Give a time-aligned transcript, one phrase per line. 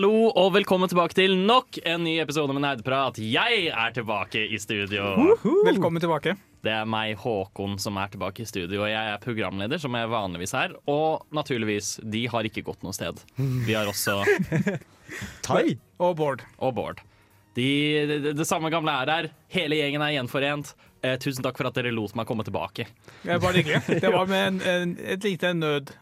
[0.00, 3.18] Hallo og velkommen tilbake til nok en ny episode med Nerdprat.
[3.20, 5.10] Jeg er tilbake i studio.
[5.66, 6.32] Velkommen tilbake.
[6.64, 8.80] Det er meg, Håkon, som er tilbake i studio.
[8.80, 10.72] Og jeg er programleder, som jeg vanligvis er.
[10.88, 13.20] Og naturligvis, de har ikke gått noe sted.
[13.36, 14.22] Vi har også
[15.46, 15.66] Tai.
[16.00, 16.48] Og Bård.
[16.64, 17.04] Og Bård.
[17.60, 17.68] De,
[18.08, 19.32] det, det samme gamle er her.
[19.52, 20.72] Hele gjengen er gjenforent.
[21.04, 22.88] Eh, tusen takk for at dere lot meg komme tilbake.
[23.20, 24.00] Det er bare hyggelig.
[24.00, 25.92] Det var med en, en, et lite nød.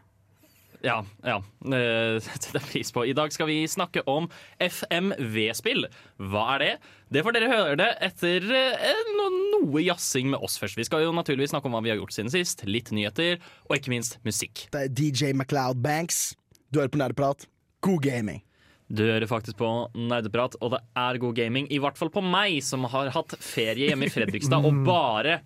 [0.85, 1.39] Ja, ja.
[1.65, 1.83] Det
[2.27, 3.05] setter jeg pris på.
[3.09, 4.29] I dag skal vi snakke om
[4.63, 5.87] FMV-spill.
[6.31, 6.73] Hva er det?
[7.15, 10.79] Det får dere høre det etter eh, noe jazzing med oss først.
[10.79, 13.79] Vi skal jo naturligvis snakke om hva vi har gjort siden sist, litt nyheter, og
[13.79, 14.67] ikke minst musikk.
[14.75, 16.33] Det er DJ MacLeod Banks.
[16.69, 17.48] Du hører på Nerdeprat.
[17.85, 18.42] God gaming.
[18.89, 21.67] Du hører faktisk på Nerdeprat, og det er god gaming.
[21.73, 25.41] I hvert fall på meg, som har hatt ferie hjemme i Fredrikstad og bare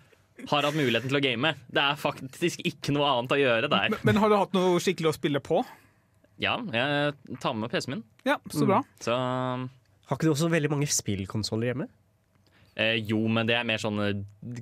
[0.51, 1.55] har hatt muligheten til å game.
[1.73, 3.93] Det er faktisk ikke noe annet å gjøre der.
[3.95, 5.63] Men, men har du hatt noe skikkelig å spille på?
[6.43, 8.05] Ja, jeg tar med PC-en min.
[8.27, 8.81] Ja, så bra.
[9.03, 11.89] Så Har ikke du også veldig mange spillkonsoller hjemme?
[12.75, 14.09] Eh, jo, men det er mer sånne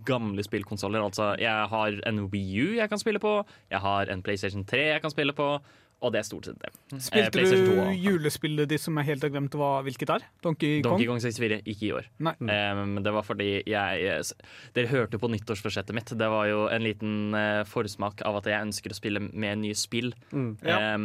[0.06, 1.02] gamle spillkonsoller.
[1.06, 3.36] Altså, jeg har en Wii U jeg kan spille på,
[3.70, 5.46] jeg har en PlayStation 3 jeg kan spille på,
[6.00, 6.70] og det er stort sett det.
[6.94, 10.24] Eh, Spilte eh, du julespillet ditt som jeg helt har glemt hva, hvilket er?
[10.44, 10.94] Donkey Kong?
[10.94, 12.08] Donkey Kong 64, ikke i år.
[12.24, 12.34] Nei.
[12.40, 14.32] Eh, det var fordi jeg eh,
[14.76, 16.14] Dere hørte på nyttårsforsettet mitt.
[16.16, 19.76] Det var jo en liten uh, forsmak av at jeg ønsker å spille med nye
[19.76, 20.12] spill.
[20.64, 20.80] Ja.
[20.94, 20.98] Eh,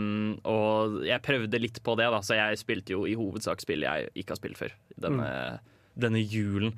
[0.47, 4.11] og jeg prøvde litt på det, da, så jeg spilte jo i hovedsak spill jeg
[4.15, 4.75] ikke har spilt før.
[4.95, 5.29] Denne,
[5.99, 6.75] denne julen.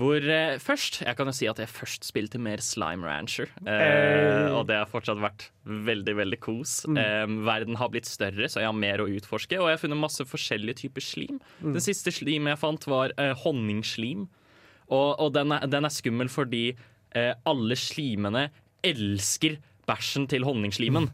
[0.00, 3.50] Hvor eh, først Jeg kan jo si at jeg først spilte mer Slime Rancher.
[3.60, 4.48] Eh, Hey.
[4.56, 6.78] og det har fortsatt vært veldig, veldig kos.
[6.88, 9.58] Eh, verden har blitt større, så jeg har mer å utforske.
[9.60, 11.40] Og jeg har funnet masse forskjellige typer slim.
[11.60, 14.24] Den siste slim jeg fant, var eh, honningslim.
[14.90, 16.64] Og, og den, er, den er skummel fordi
[17.14, 18.48] eh, alle slimene
[18.82, 21.10] elsker bæsjen til honningslimen.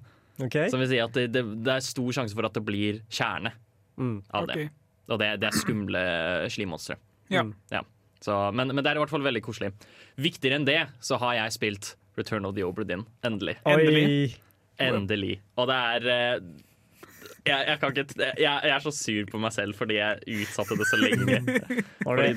[0.47, 0.69] Okay.
[0.71, 3.53] Som vil si at det, det, det er stor sjanse for at det blir kjerne
[3.97, 4.19] Mm.
[4.37, 4.67] av det.
[5.09, 6.01] Og det, det er skumle
[6.53, 6.99] slimmonstre.
[7.33, 7.47] Ja.
[7.73, 7.81] Ja.
[8.25, 9.73] Så, men, men det er i hvert fall veldig koselig.
[10.21, 13.05] Viktigere enn det så har jeg spilt Return of the Obra Dinn.
[13.27, 13.59] Endelig.
[13.69, 14.37] Endelig.
[14.83, 15.37] Endelig.
[15.61, 16.47] Og det er eh,
[17.47, 20.79] jeg, jeg, kan ikke, jeg, jeg er så sur på meg selv fordi jeg utsatte
[20.81, 21.43] det så lenge.
[22.07, 22.31] Var det,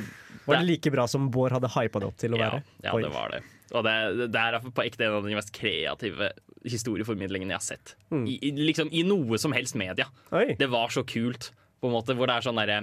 [0.46, 2.62] var det like bra som Bård hadde hypa det opp til å ja, være?
[2.82, 3.02] ja, Oi.
[3.06, 3.42] det var det.
[3.78, 3.96] Og det,
[4.34, 6.32] det er på ekte en av de mest kreative
[6.66, 7.94] historieformidlingene jeg har sett.
[8.10, 8.24] Mm.
[8.26, 10.08] I, i, liksom, I noe som helst media.
[10.34, 10.56] Oi.
[10.58, 12.80] Det var så kult, på en måte, hvor det er sånn derre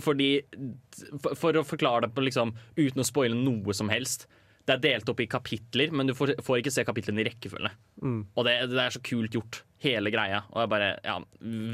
[0.00, 0.30] Fordi
[1.34, 4.28] for, å forklare det på liksom uten å spoile noe som helst.
[4.62, 7.72] Det er delt opp i kapitler, men du får, får ikke se kapitlene i rekkefølge.
[8.02, 8.20] Mm.
[8.38, 10.44] Og det, det er så kult gjort, hele greia.
[10.52, 11.16] Og det er bare ja,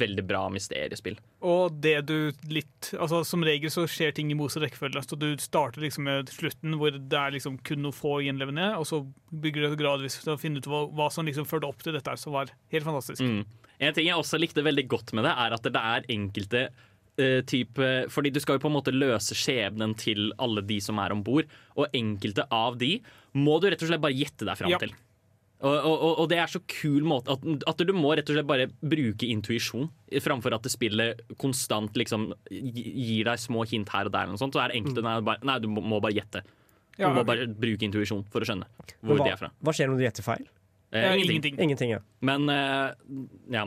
[0.01, 1.19] veldig bra mysteriespill.
[1.45, 5.05] Og det du litt Altså Som regel så skjer ting i motsatt rekkefølge.
[5.05, 8.89] Så du starter liksom med slutten, hvor det er liksom kun noen få gjenlevende, og
[8.89, 11.97] så bygger du gradvis til å finne ut hva, hva som liksom førte opp til
[11.99, 13.21] dette, som var helt fantastisk.
[13.21, 13.45] Mm.
[13.79, 16.69] En ting jeg også likte veldig godt med det, er at det er enkelte
[17.19, 20.99] eh, type Fordi du skal jo på en måte løse skjebnen til alle de som
[21.03, 21.45] er om bord,
[21.77, 23.01] og enkelte av de
[23.35, 24.79] må du rett og slett bare gjette deg fram Ja.
[24.79, 24.95] til.
[25.59, 28.47] Og, og, og- det er så kul måte at, at du må rett og slett
[28.47, 29.89] bare bruke intuisjon
[30.23, 34.31] framfor at det spillet konstant liksom gir deg små hint her og der.
[34.31, 36.45] Og sånt, så er det enkelte nei, bare, nei, du må, bare gjette.
[36.95, 38.67] Du Ja, må bare bruke intuisjon for å skjønne
[39.03, 39.51] hvor hva, de er fra.
[39.63, 40.47] hva skjer om du gjetter feil?
[40.91, 41.35] Eh, ingenting.
[41.43, 41.59] ingenting.
[41.67, 41.99] Ingenting, ja.
[42.23, 42.95] Men eh,
[43.51, 43.67] ja.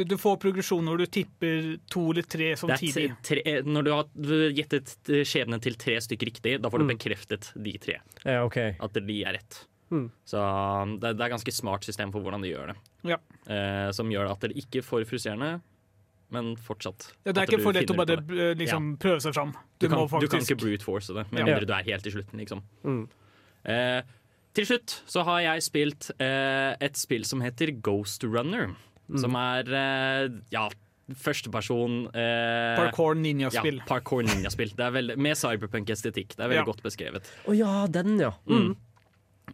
[0.00, 3.08] Du, du får progresjon når du tipper to eller tre samtidig.
[3.26, 4.08] tre, når du har
[4.56, 4.94] gjettet
[5.28, 6.94] skjebnen til tre stykker riktig, da får du Mm.
[6.96, 7.98] bekreftet de tre.
[8.24, 8.76] ja okay.
[8.80, 9.58] At de er rett.
[9.90, 10.06] Mm.
[10.24, 10.38] Så
[11.02, 12.76] det, det er ganske smart system for hvordan de gjør det.
[13.10, 13.16] Ja.
[13.50, 15.60] Eh, som gjør at det ikke er for frustrerende,
[16.30, 17.08] men fortsatt.
[17.26, 19.50] Ja, det er ikke for lett å bare liksom, liksom, prøve seg fram.
[19.80, 21.46] Du, Du, kan, må du kan ikke brute force det, med Ja.
[21.48, 22.62] mindre du er helt i slutten, liksom.
[22.86, 23.08] Mm.
[23.66, 24.02] Eh,
[24.54, 28.70] til slutt så har jeg spilt eh, et spill som heter Ghost Runner.
[29.10, 29.18] Mm.
[29.18, 30.68] Som er eh, ja,
[31.18, 33.80] førsteperson eh, Parkour ninjaspill.
[33.80, 34.70] Ja, parkour ninjaspill.
[34.76, 36.36] Det er veldig, med cyberpunk-estetikk.
[36.36, 36.68] Det er veldig Ja.
[36.68, 37.26] godt beskrevet.
[37.50, 38.30] Å ja, den, ja.
[38.46, 38.76] Mm.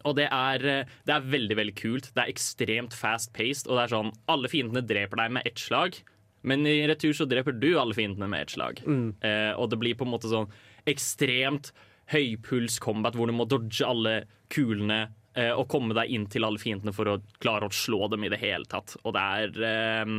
[0.05, 2.11] Og det er, eh, det er veldig veldig kult.
[2.13, 3.65] Det er ekstremt fast-paced.
[3.67, 5.97] Og det er sånn, Alle fiendene dreper deg med ett slag,
[6.43, 8.83] men i retur så dreper du alle fiendene med ett slag.
[8.85, 9.15] Mm.
[9.25, 10.47] Eh, og det blir på en måte sånn
[10.85, 11.71] ekstremt
[12.13, 14.21] høypuls combat hvor du må dodge alle
[14.53, 18.25] kulene eh, og komme deg inn til alle fiendene for å klare å slå dem
[18.27, 18.97] i det hele tatt.
[19.05, 20.11] Og det er eh,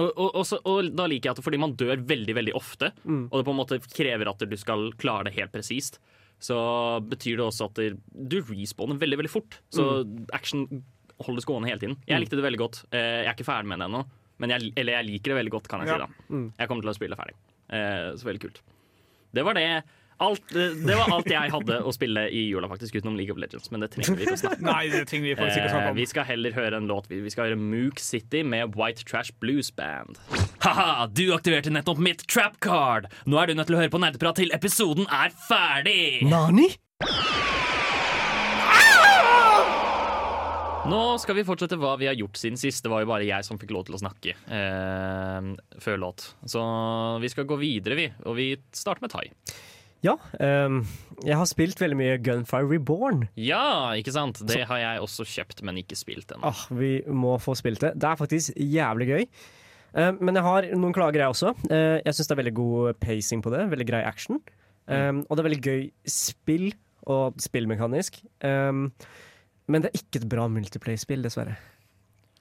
[0.00, 2.92] og, og, og, så, og da liker jeg at fordi man dør veldig veldig ofte,
[3.04, 5.98] og det på en måte krever at du skal klare det helt presist,
[6.40, 6.56] så
[7.04, 9.58] betyr det også at det, du respawner veldig veldig fort.
[9.74, 9.84] Så
[10.32, 10.62] action
[11.20, 11.98] holdes gående hele tiden.
[12.08, 12.78] Jeg likte det veldig godt.
[12.96, 14.00] Eh, Jeg er ikke ferdig med det ennå,
[14.40, 16.06] men jeg, eller jeg liker det veldig godt, kan jeg Ja.
[16.06, 16.32] si.
[16.32, 17.34] da Jeg kommer til å spille ferdig.
[17.68, 18.62] Eh, Så veldig kult.
[19.36, 19.66] Det var det.
[20.20, 23.70] Alt, det var alt jeg hadde å spille i jula, faktisk, utenom League of Legends.
[23.72, 24.68] Men det trenger vi ikke å snakke om.
[24.74, 26.00] Nei, det trenger vi faktisk ikke å snakke Eh, om.
[26.02, 27.08] vi skal heller høre en låt.
[27.08, 30.20] Vi skal høre Mook City med White Trash Blues Band.
[30.66, 33.08] Ha-ha, du aktiverte nettopp mitt trap card!
[33.24, 36.20] Nå er du nødt til å høre på nerdeprat til episoden er ferdig!
[36.28, 36.68] Nani?
[40.90, 42.82] Nå skal vi fortsette hva vi har gjort siden sist.
[42.82, 45.50] Det var jo bare jeg som fikk lov til å snakke eh,
[45.84, 46.24] før låt.
[46.48, 46.62] Så
[47.22, 48.06] vi skal gå videre, vi.
[48.26, 49.26] Og vi starter med Tai.
[50.06, 50.82] Ja, Um,
[51.20, 53.26] jeg har spilt veldig mye Gunfire Reborn.
[53.36, 54.40] Ja, ikke sant?
[54.48, 56.48] Det har jeg også kjøpt, men ikke spilt ennå.
[56.48, 57.92] Ah, vi må få spilt det.
[58.00, 59.26] Det er faktisk jævlig gøy.
[60.00, 61.52] Eh, men jeg har noen klager, jeg også.
[61.68, 63.66] Uh, jeg syns det er veldig god pacing på det.
[63.74, 64.40] Veldig grei action.
[64.90, 66.70] Um, og det er veldig gøy spill
[67.10, 68.22] og spillmekanisk.
[68.42, 68.88] Um,
[69.70, 71.58] men det er ikke et bra multiplayer-spill, dessverre.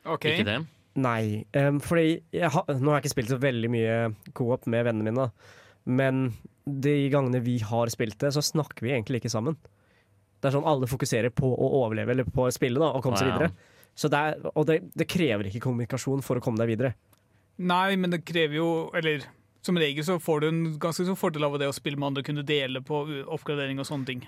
[0.07, 0.31] Ok.
[0.31, 0.61] Ikke det?
[0.99, 3.97] Nei, um, fordi jeg har, Nå har jeg ikke spilt så veldig mye
[4.37, 5.27] co-op med vennene mine,
[5.85, 6.23] men
[6.83, 9.57] de gangene vi har spilt det, så snakker vi egentlig ikke sammen.
[10.39, 13.19] Det er sånn Alle fokuserer på å overleve eller på å spille da, og komme
[13.19, 13.51] seg videre.
[13.99, 16.93] Så det er, og det, det krever ikke kommunikasjon for å komme deg videre.
[17.59, 19.25] Nei, men det krever jo Eller
[19.65, 22.23] som regel så får du en ganske stor fordel av det å spille med andre,
[22.23, 24.21] kunne dele på oppgradering og sånne ting.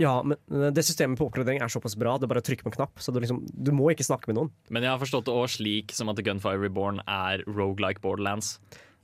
[0.00, 0.36] Ja, men
[0.74, 2.16] det systemet på oppgradering er såpass bra.
[2.18, 2.98] Det er bare å trykke på en knapp.
[3.00, 4.50] Så du, liksom, du må ikke snakke med noen.
[4.74, 8.56] Men jeg har forstått det også slik som at Gunfire Reborn er roguelike Borderlands.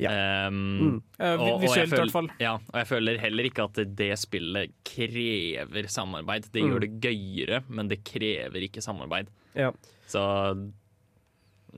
[0.02, 0.48] Ja.
[0.48, 0.98] Um, Mm.
[1.22, 2.28] Og- visuelt, i hvert fall.
[2.42, 6.50] Ja, og jeg føler heller ikke at det spillet krever samarbeid.
[6.52, 9.30] Det gjør det gøyere, men det krever ikke samarbeid.
[9.54, 9.70] Ja.
[10.08, 10.22] Så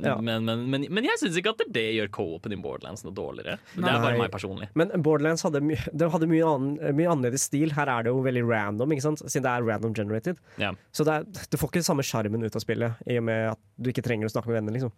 [0.03, 0.17] Ja.
[0.21, 3.61] Men, men, men, men jeg syns ikke at det gjør co-open i Borderlands noe dårligere.
[3.77, 4.67] Det er bare meg personlig.
[4.75, 7.71] Men Borderlands hadde, my det hadde mye, annen, mye annerledes stil.
[7.77, 9.23] Her er det jo veldig random, ikke sant?
[9.23, 10.41] siden det er random generated.
[10.59, 10.73] Ja.
[10.91, 13.61] Så det er, du får ikke samme sjarmen ut av spillet, i og med at
[13.79, 14.75] du ikke trenger å snakke med venner.
[14.81, 14.91] liksom.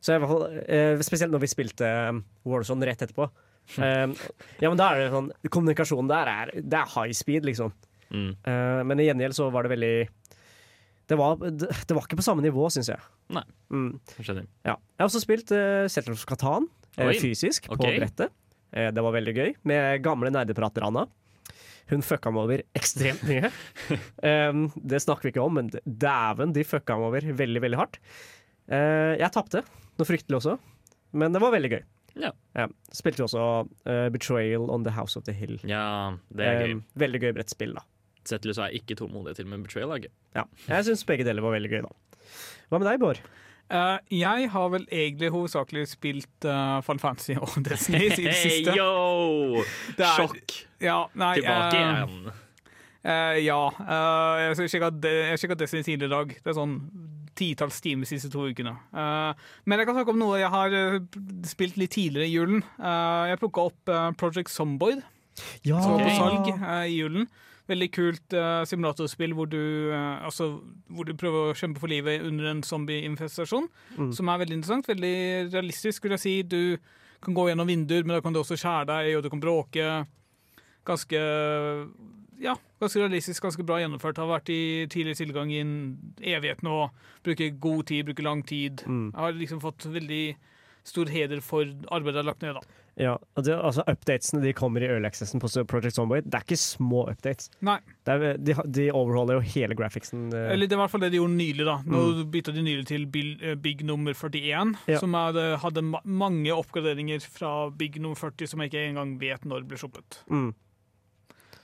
[0.00, 3.28] Så i hvert fall, eh, Spesielt når vi spilte um, Warzone rett etterpå.
[3.76, 4.14] Um,
[4.58, 7.74] ja, men da er det sånn Kommunikasjonen der er, det er high speed, liksom.
[8.10, 8.32] Mm.
[8.42, 9.94] Eh, men i gjengjeld så var det veldig
[11.10, 12.98] Det var, det, var ikke på samme nivå, syns jeg.
[13.34, 13.44] Nei.
[13.70, 14.46] Mm, Skjønner.
[14.66, 14.74] ja.
[14.74, 17.16] Jeg har også spilt uh, Settlers Katan eh, Oi.
[17.22, 18.34] fysisk på brettet.
[18.70, 19.54] Eh, det var veldig gøy.
[19.66, 21.06] Med gamle nerdeprater Anna.
[21.90, 23.50] Hun fucka meg over ekstremt mye.
[24.22, 27.98] um, det snakker vi ikke om, men dæven, de fucka meg over veldig, veldig hardt.
[28.70, 29.64] Uh, jeg tapte,
[30.02, 30.56] noe fryktelig også,
[31.20, 31.82] men det var veldig gøy.
[32.18, 32.32] Ja.
[32.94, 33.42] Spilte jo også
[33.86, 35.58] uh, Betrayal on the House of the Hill.
[35.68, 36.72] Ja, det er gøy.
[36.78, 37.84] Um, veldig gøy brettspill, da.
[38.28, 40.10] Settler så er ikke tålmodig til, men Betrayal er gøy.
[40.36, 40.44] Ja.
[40.68, 42.26] Jeg syns begge deler var veldig gøy, da.
[42.70, 43.22] Hva med deg, Bård?
[43.70, 48.40] Uh, jeg har vel egentlig hovedsakelig spilt uh, Final Fantasy og Destiny i det Hey,
[48.42, 48.74] siste.
[48.74, 49.62] yo!
[49.98, 50.56] Det er- Sjokk!
[50.82, 52.32] Ja, nei, Tilbake eh, igjen.
[53.00, 53.60] Uh, ja.
[53.78, 56.34] Uh, jeg sjekka Destiny tidligere i dag.
[56.42, 56.74] Det er sånn
[57.40, 58.74] titalls timer de siste to ukene.
[58.92, 60.98] Eh, men jeg kan snakke om noe jeg har eh,
[61.48, 62.64] spilt litt tidligere i julen.
[62.78, 65.00] Eh, jeg plukka opp Project Zomboid,
[65.64, 66.50] Ja, som var på salg
[66.90, 67.28] i julen.
[67.70, 68.34] Veldig kult
[68.66, 70.56] simulatorspill hvor du, altså,
[70.90, 73.68] hvor du prøver å kjempe for livet under en zombieinfestasjon.
[73.94, 74.08] Mm.
[74.16, 74.88] Som er veldig interessant.
[74.90, 75.12] Veldig
[75.52, 76.32] realistisk, skulle jeg si.
[76.42, 79.44] Du kan gå gjennom vinduer, men da kan du også skjære deg, og du kan
[79.44, 79.86] bråke.
[80.90, 81.22] Ganske
[82.40, 84.16] ja, ganske realistisk, ganske bra gjennomført.
[84.22, 85.74] Har vært i tidlig tilgang i en
[86.24, 86.88] evighet nå.
[87.26, 88.84] Bruker god tid, bruker lang tid.
[88.88, 89.10] Mm.
[89.14, 90.36] Har liksom fått veldig
[90.88, 92.54] stor heder for arbeidet jeg har lagt ned.
[92.56, 92.76] da.
[93.00, 96.24] Ja, og det, altså Updatesene de kommer i early accessen på Project Zomboid.
[96.26, 97.50] Det er ikke små updates.
[97.64, 100.26] Nei, Det er, de, de overholder jo hele graphicsen.
[100.34, 101.64] eh, eller det er i hvert fall det de gjorde nylig.
[101.68, 101.76] da.
[101.86, 103.06] Nå bytta de nylig til
[103.40, 104.98] eh, Big nummer 41, Ja.
[104.98, 109.44] som hadde, hadde ma mange oppgraderinger fra Big nummer 40 som jeg ikke engang vet
[109.48, 110.22] når ble sluppet.
[110.28, 110.50] mm.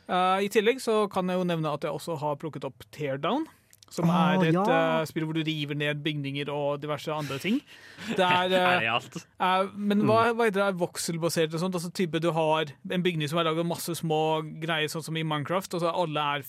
[0.08, 3.46] Eh, I tillegg så kan jeg jo nevne at jeg også har plukket opp Teardown.
[3.88, 4.64] Som Ah, er et ja.
[4.66, 7.60] uh, spill hvor du river ned bygninger og diverse andre ting.
[8.08, 9.18] Det er, Er eh, det alt?
[9.38, 10.64] Uh, men hva, hva heter det?
[10.72, 11.78] Er vokselbasert og sånt?
[11.78, 15.16] Altså type Du har en bygning som er laget av masse små greier, sånn som
[15.16, 16.48] i Minecraft, og så alle er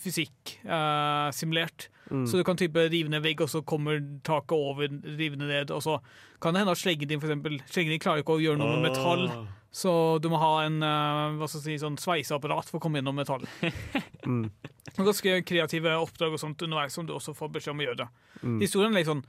[0.00, 1.88] fysikk-simulert.
[2.10, 2.26] Mm.
[2.26, 4.88] Så du kan type rive ned vegg, og så kommer taket over,
[5.20, 6.00] rivende ned, og så
[6.40, 8.76] kan det hende at sleggen din, for eksempel Sleggen din klarer ikke å gjøre noe
[8.78, 9.28] med metall.
[9.70, 13.00] Så du må ha en eh, hva skal jeg si, sånn sveiseapparat for å komme
[13.00, 13.46] gjennom metall.
[14.20, 14.50] Mm.
[14.98, 18.06] Ganske kreative oppdrag og sånt underveis som du også får beskjed om å gjøre.
[18.42, 18.58] Mm.
[18.60, 19.22] Historien er litt sånn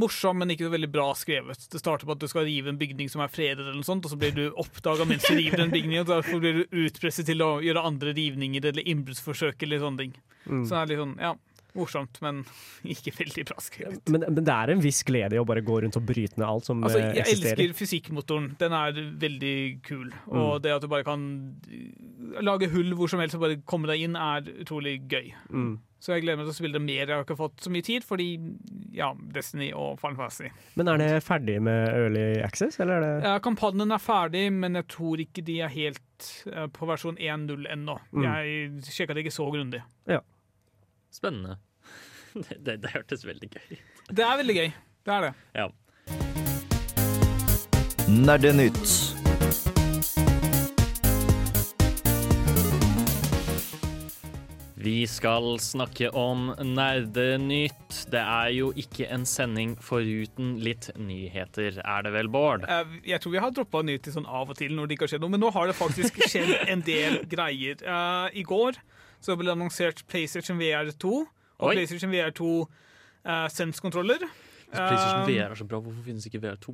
[0.00, 1.66] morsom, men ikke så veldig bra skrevet.
[1.72, 4.08] Det starter på at du skal rive en bygning som er fredet, eller noe sånt,
[4.08, 7.28] og så blir du oppdaga mens du river den bygningen, og derfor blir du utpresset
[7.28, 10.16] til å gjøre andre rivninger eller innbruddsforsøk eller sånne ting.
[10.46, 10.64] Mm.
[10.64, 11.34] Så det er litt sånn, ja.
[11.78, 12.42] Morsomt, men
[12.96, 14.02] ikke veldig bra skrevet.
[14.12, 16.46] Men, men det er en viss glede i å bare gå rundt og bryte ned
[16.48, 17.62] alt som Altså, eh, jeg eksisterer.
[17.66, 18.50] elsker fysikkmotoren.
[18.60, 19.56] Den er veldig
[19.86, 20.10] kul.
[20.28, 20.62] Og Mm.
[20.62, 21.26] det at du bare kan
[22.42, 25.32] lage hull hvor som helst og bare komme deg inn, er utrolig gøy.
[25.50, 25.76] Mm.
[25.98, 27.06] Så jeg gleder meg til å spille det mer.
[27.08, 28.26] Jeg har ikke fått så mye tid, fordi
[28.94, 30.50] ja, Destiny og Final Fantasy.
[30.76, 34.74] Men er det ferdig med Early Access, eller er det Ja, kampanjen er ferdig, men
[34.78, 37.96] jeg tror ikke de er helt eh, på versjon 1.0 ennå.
[38.12, 38.22] Mm.
[38.28, 39.80] Jeg sjekka det ikke så grundig.
[41.10, 41.56] Spennende.
[42.36, 43.82] Det, det, det hørtes veldig gøy ut.
[44.12, 44.70] Det er veldig gøy.
[45.06, 45.34] Det er det.
[45.56, 45.68] Ja.
[48.06, 48.96] Nerdenytt.
[54.86, 57.96] Vi skal snakke om Nerdenytt.
[58.12, 62.66] Det er jo ikke en sending foruten litt nyheter, er det vel, Bård?
[62.70, 65.14] Eh, Jeg tror vi har droppa nyheter sånn av og til når det ikke har
[65.14, 67.80] skjedd noe, men nå har det faktisk skjedd en del greier.
[67.82, 68.78] Eh, I går
[69.24, 71.24] så ble det annonsert PlayStation VR 2
[71.58, 71.76] og Oi.
[71.78, 74.26] PlayStation VR 2 uh, Sense-kontroller.
[74.70, 76.72] PlayStation Eh, VR er så bra, hvorfor finnes ikke VR2?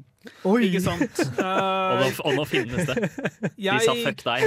[0.48, 0.62] Oi!
[0.68, 1.18] Ikke sant?
[1.42, 3.08] Og Eh, nå, og nå finnes det.
[3.58, 4.46] De sa fuck deg.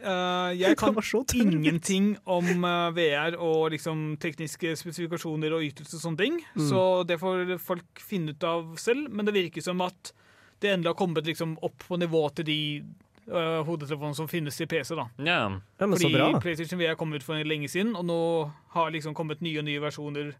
[0.00, 0.96] Uh, jeg kan
[1.36, 7.20] ingenting om uh, VR og liksom tekniske spesifikasjoner og ytelser og sånne ting, så det
[7.20, 9.10] får folk finne ut av selv.
[9.12, 10.14] Men det virker som at
[10.62, 12.60] det endelig har kommet liksom opp på nivå til de
[13.28, 14.94] eh, hodetelefonene som finnes til PC.
[14.96, 15.06] da.
[15.18, 15.60] Yeah.
[15.78, 16.40] Ja, men så Fordi bra.
[16.40, 18.20] PlayStation VR kom ut for lenge siden, og nå
[18.74, 20.34] har liksom kommet nye og nye versjoner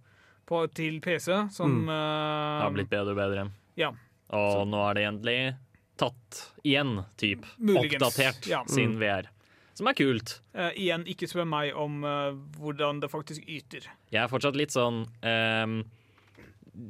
[0.49, 1.89] på, til PC som mm.
[1.89, 3.49] uh, har blitt bedre og bedre.
[3.79, 3.93] Ja.
[4.35, 5.39] Og nå er det endelig
[5.99, 7.45] tatt igjen, typ.
[7.59, 8.63] Muligens, Oppdatert ja.
[8.71, 9.31] sin VR.
[9.79, 10.41] Som er kult.
[10.57, 12.03] Uh, Igjen, ikke spør meg om
[12.59, 13.87] hvordan det faktisk yter.
[14.11, 15.81] Jeg er fortsatt litt sånn ehm,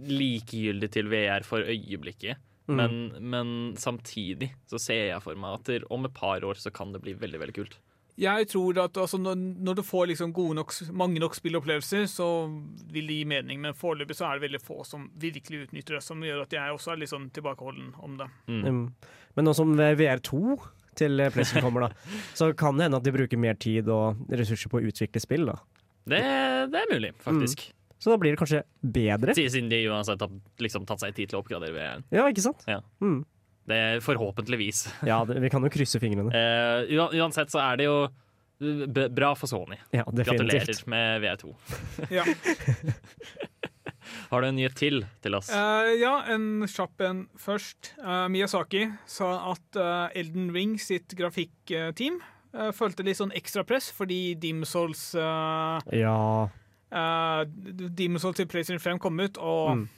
[0.09, 2.41] likegyldig til VR for øyeblikket.
[2.69, 2.77] Mm.
[2.77, 6.93] Men, men samtidig så ser jeg for meg at om et par år så kan
[6.93, 7.79] det bli veldig veldig kult.
[8.19, 12.27] Jeg tror at altså, når, når du får liksom gode nok, mange nok spillopplevelser, så
[12.91, 16.03] vil det gi mening, men foreløpig så er det veldig få som virkelig utnytter det,
[16.03, 18.27] som gjør at jeg også er litt sånn tilbakeholden om det.
[18.51, 18.83] Mm.
[19.39, 20.41] Men nå som VR2
[20.99, 24.19] til eh, PlayStation kommer, da, så kan det hende at de bruker mer tid og
[24.35, 25.47] ressurser på å utvikle spill.
[25.53, 25.61] da.
[26.09, 26.23] Det,
[26.73, 27.69] det er mulig, faktisk.
[27.99, 29.35] Så da blir det kanskje bedre.
[29.35, 30.31] Siden de uansett har
[30.63, 32.07] liksom tatt seg tid til å oppgradere VR-en.
[32.15, 32.63] Ja, ikke sant?
[32.71, 32.81] Ja.
[33.03, 33.25] Mm.
[33.69, 34.87] Det er forhåpentligvis.
[35.07, 36.33] Ja, det, vi kan jo krysse fingrene.
[36.33, 37.99] Uh, uansett så er det jo
[38.59, 39.77] b bra for Sony.
[39.95, 40.07] Ja.
[40.07, 41.55] Gratulerer med VR2.
[42.19, 42.25] Ja,
[44.31, 45.51] Har du en nyhet til til oss?
[45.53, 47.93] Uh, ja en kjapp en først.
[48.01, 52.17] Uh, Miyazaki sa at uh, Elden Ring sitt grafikkteam
[52.57, 55.05] uh, følte litt sånn ekstra press fordi Demon's Souls
[56.93, 57.45] uh,
[57.99, 59.89] Demon's Souls til PlayStation 5 kom ut, og Mm.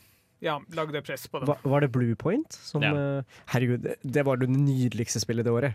[0.43, 1.49] ja, lagde press på det.
[1.49, 2.93] Var, var det Blue Point som Ja.
[3.19, 5.75] uh, Herregud, det, det var det nydeligste spillet det året.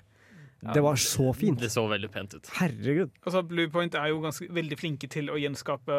[0.73, 1.59] Det var så fint.
[1.59, 2.47] Det så veldig pent ut.
[2.57, 3.11] Herregud.
[3.27, 5.93] Altså, Bluepoint er jo ganske veldig flinke til å gjenskape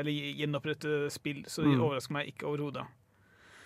[0.00, 1.80] Eller gjenopprette spill, så det Mm.
[1.80, 2.84] overrasker meg ikke overhodet.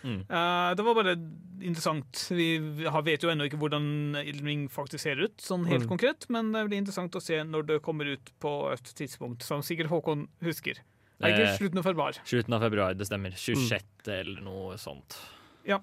[0.05, 0.21] Mm.
[0.31, 1.17] Uh, det var bare
[1.65, 2.29] interessant.
[2.31, 5.89] Vi vet jo ennå ikke hvordan Elden Ring faktisk ser ut, sånn helt Mm.
[5.89, 9.61] konkret, men det blir interessant å se når det kommer ut på et tidspunkt som
[9.63, 10.75] sikkert Håkon husker.
[11.23, 12.17] Ikke Eh, slutten av februar?
[12.27, 13.31] Slutten av februar, det stemmer.
[13.39, 13.85] 26.
[14.09, 15.17] eller noe sånt.
[15.65, 15.79] Ja.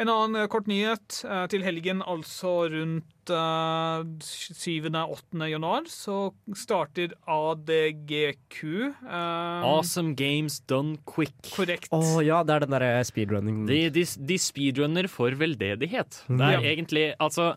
[0.00, 5.44] En annen eh, kort nyhet eh, til helgen, altså rundt uh, 7.-8.
[5.50, 8.62] januar, så starter ADGQ.
[9.04, 11.36] eh, Awesome games done quick.
[11.52, 11.90] Korrekt.
[11.92, 16.22] Å ja, det er den derre speedrunning De, de, de speedrunner for veldedighet.
[16.28, 16.64] Det er Ja.
[16.72, 17.52] egentlig Altså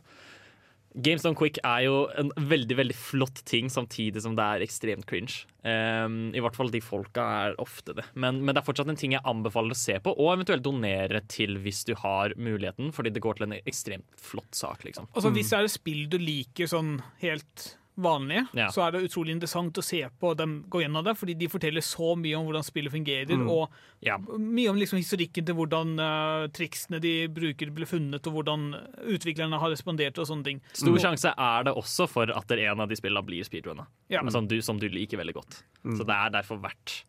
[0.93, 5.07] Games Done Quick er jo en veldig veldig flott ting, samtidig som det er ekstremt
[5.09, 5.43] cringe.
[5.63, 8.05] Um, I hvert fall de folka er ofte det.
[8.13, 11.23] Men, men det er fortsatt en ting jeg anbefaler å se på, og eventuelt donere
[11.31, 15.09] til hvis du har muligheten, fordi det går til en ekstremt flott sak, liksom.
[15.13, 18.67] Altså, Hvis det er et spill du liker sånn helt vanlig, Ja.
[18.73, 21.81] så er det utrolig interessant å se på dem gå gjennom det, fordi de forteller
[21.81, 23.49] så mye om hvordan spillet fungerer, Mm.
[23.49, 23.69] og
[24.01, 24.17] Ja.
[24.17, 28.73] mye om liksom historikken til hvordan uh, triksene de bruker, ble funnet, og hvordan
[29.05, 30.61] utviklerne har respondert og sånne ting.
[30.73, 34.21] Stor sjanse er det også for at det en av de spillene blir speedrunna, Ja.
[34.29, 35.63] som, du, som du liker veldig godt.
[35.85, 37.03] Så det er derfor verdt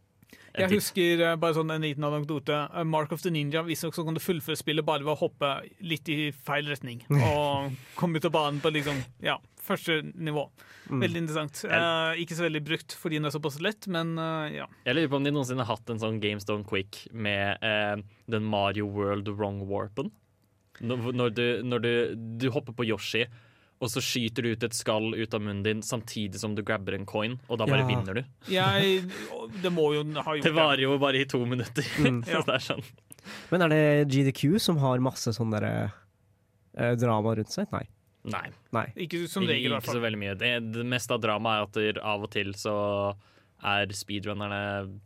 [0.56, 2.68] Jeg husker eh, bare sånn en liten anekdote.
[2.76, 6.08] eh, Mark of the Ninja visstnok kan du fullføre spillet bare ved å hoppe litt
[6.08, 7.02] i feil retning.
[7.10, 10.44] Og komme ut av banen på liksom, ja, første nivå.
[10.90, 11.62] Veldig interessant.
[11.66, 14.66] Eh, ikke så veldig brukt fordi den er såpass lett, men eh, ja.
[14.84, 17.96] Jeg lurer på om de noensinne har hatt en sånn Games Done Quick med eh,
[18.30, 20.12] den Mario World Wrong Warpen.
[20.84, 21.90] Når, når, du, når du,
[22.42, 23.24] du hopper på Yoshi,
[23.84, 26.94] og så skyter du ut et skall ut av munnen din samtidig som du grabber
[26.96, 27.88] en coin, og da bare Ja.
[27.90, 28.22] vinner du.
[28.50, 29.02] Jeg,
[29.62, 31.84] det må jo ha gjort Det varer jo bare i to minutter.
[32.30, 32.40] Ja.
[32.40, 32.84] så det er sånn.
[33.50, 33.82] Men er det
[34.14, 35.90] GDQ som har masse sånn derre
[36.76, 37.70] eh, drama rundt seg?
[37.74, 37.84] Nei.
[38.24, 38.86] Nei, Nei.
[39.04, 40.34] Ikke som regel, i hvert ikke så veldig mye.
[40.40, 42.76] Det, det meste av dramaet er at av og til så
[43.64, 45.00] er speedrunnerne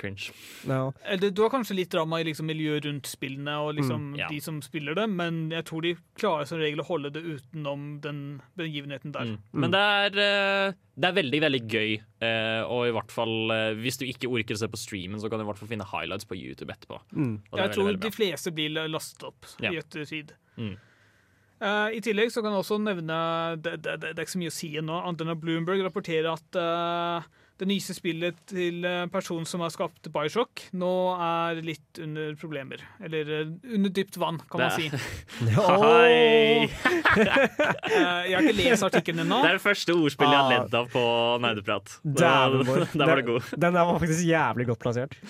[0.00, 0.30] cringe.
[0.64, 0.92] Ja.
[1.04, 4.28] Eller, Du har kanskje litt drama i liksom, miljøet rundt spillene og liksom, Mm, ja.
[4.32, 8.00] de som spiller det, men jeg tror de klarer som regel å holde det utenom
[8.00, 9.24] den begivenheten der.
[9.34, 9.38] Mm.
[9.52, 12.00] Men det er, eh, det er veldig, veldig gøy.
[12.22, 15.28] eh, Og i hvert fall eh, hvis du ikke orker å se på streamen, så
[15.28, 17.00] kan du i hvert fall finne highlights på YouTube etterpå.
[17.12, 17.42] Mm.
[17.52, 19.70] Og det er Jeg tror veldig, veldig de fleste blir lastet opp Ja.
[19.70, 20.32] i ettertid.
[20.56, 20.76] Mm.
[21.60, 23.16] Eh, I tillegg så kan jeg også nevne
[23.60, 26.30] Det, det, det er ikke så mye å si ennå, annet enn at Bloomberg rapporterer
[26.32, 27.26] at uh,
[27.60, 30.88] det nyeste spillet til eh, personen som har skapt Bioshock, nå
[31.20, 32.80] er litt under problemer.
[33.04, 34.86] Eller under dypt vann, kan man si.
[35.58, 36.70] Hei!
[37.20, 39.40] jeg har ikke lest artikkelen ennå.
[39.44, 40.64] Det er det første ordspillet jeg har Ah.
[40.64, 41.04] ledd av på
[41.44, 41.98] Nerdeprat.
[42.24, 43.52] Der var det god.
[43.60, 45.20] Den der var faktisk jævlig godt plassert.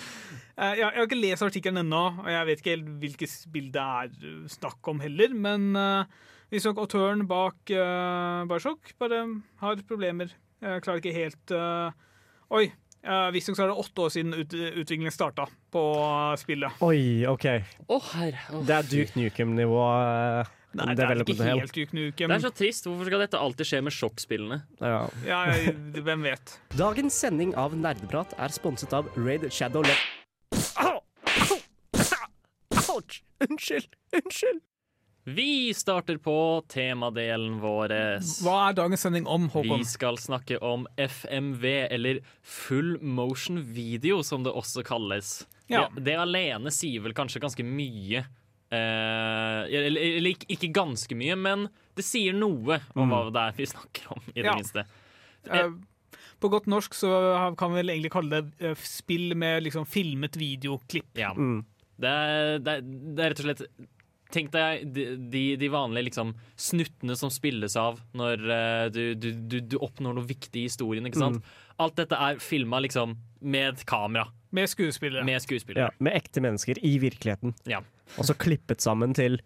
[0.61, 3.81] Eh, Jeg, har ikke lest artikkelen ennå, og jeg vet ikke helt hvilket spill det
[3.81, 6.05] er eh, snakk om heller, men uh,
[6.53, 9.23] visstnok autøren bak uh, Bioshock bare
[9.63, 10.29] har problemer.
[10.61, 11.89] Jeg klarer ikke helt uh,
[12.53, 12.67] Oi!
[13.01, 15.81] Uh, Visstnok så er det åtte år siden ut, utviklingen starta på
[16.37, 16.75] spillet.
[16.85, 17.47] Oi, OK.
[18.11, 18.43] Herre.
[18.53, 19.79] Å, Det er Duke Nukem-nivå.
[19.89, 22.29] eh, Nei, det er development ikke helt Duke Nukem.
[22.29, 22.85] Det er så trist.
[22.85, 24.59] Hvorfor skal dette alltid skje med sjokkspillene?
[24.85, 24.99] Ja.
[25.25, 25.39] Ja,
[25.97, 26.53] hvem vet.
[26.77, 29.97] Dagens sending av Nerdeprat er sponset av Raid Shadow Le...
[32.95, 33.23] Ouch!
[33.49, 33.95] Unnskyld!
[34.15, 34.61] Unnskyld!
[35.23, 36.33] Vi starter på
[36.67, 37.91] temadelen vår.
[38.41, 39.77] Hva er dagens sending om, Håkon?
[39.83, 45.43] Vi skal snakke om FMV, eller full motion video, som det også kalles.
[45.69, 45.83] Ja.
[45.93, 48.23] Det, det alene sier vel kanskje ganske mye.
[48.71, 51.67] Eh, eller, eller ikke, ikke ganske mye, men
[51.97, 54.57] det sier noe om hva det er vi snakker om, i det Ja.
[54.57, 54.87] minste.
[55.51, 55.69] Eh,
[56.41, 57.11] på godt norsk så
[57.61, 61.13] kan vi vel egentlig kalle det eh, spill med liksom filmet videoklipp.
[61.19, 61.29] Ja.
[61.37, 61.61] Mm.
[62.01, 63.65] Det, er, det, er, det er rett og slett
[64.31, 69.57] Tenk deg de, de, vanlige liksom, snuttene som spilles av når eh, du, du, du,
[69.73, 71.07] du oppnår noe viktig i historien.
[71.09, 71.49] Ikke sant?
[71.81, 75.25] Alt dette er filma liksom, med kamera, Med skuespillere.
[75.27, 75.43] med
[75.75, 77.57] Ja, med ekte mennesker i virkeligheten.
[77.67, 77.81] Ja.
[78.17, 79.41] Og så klippet sammen til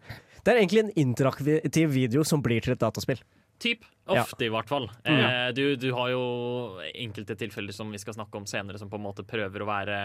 [0.46, 3.22] Det er egentlig en interaktiv video som blir til et dataspill.
[3.58, 3.86] Typ.
[4.06, 4.22] Ja.
[4.22, 4.86] Ofte, i hvert fall.
[5.02, 6.24] Eh, du, du har jo
[6.94, 10.00] enkelte tilfeller som vi skal snakke om senere, som på en måte prøver å være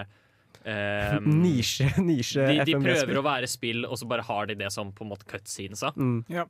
[0.65, 4.71] eh, Nisje, nisje de, de prøver å være spill, og så bare har de det
[4.75, 5.83] som på en måte cutscenes.
[5.97, 6.19] Mm.
[6.33, 6.45] Ja.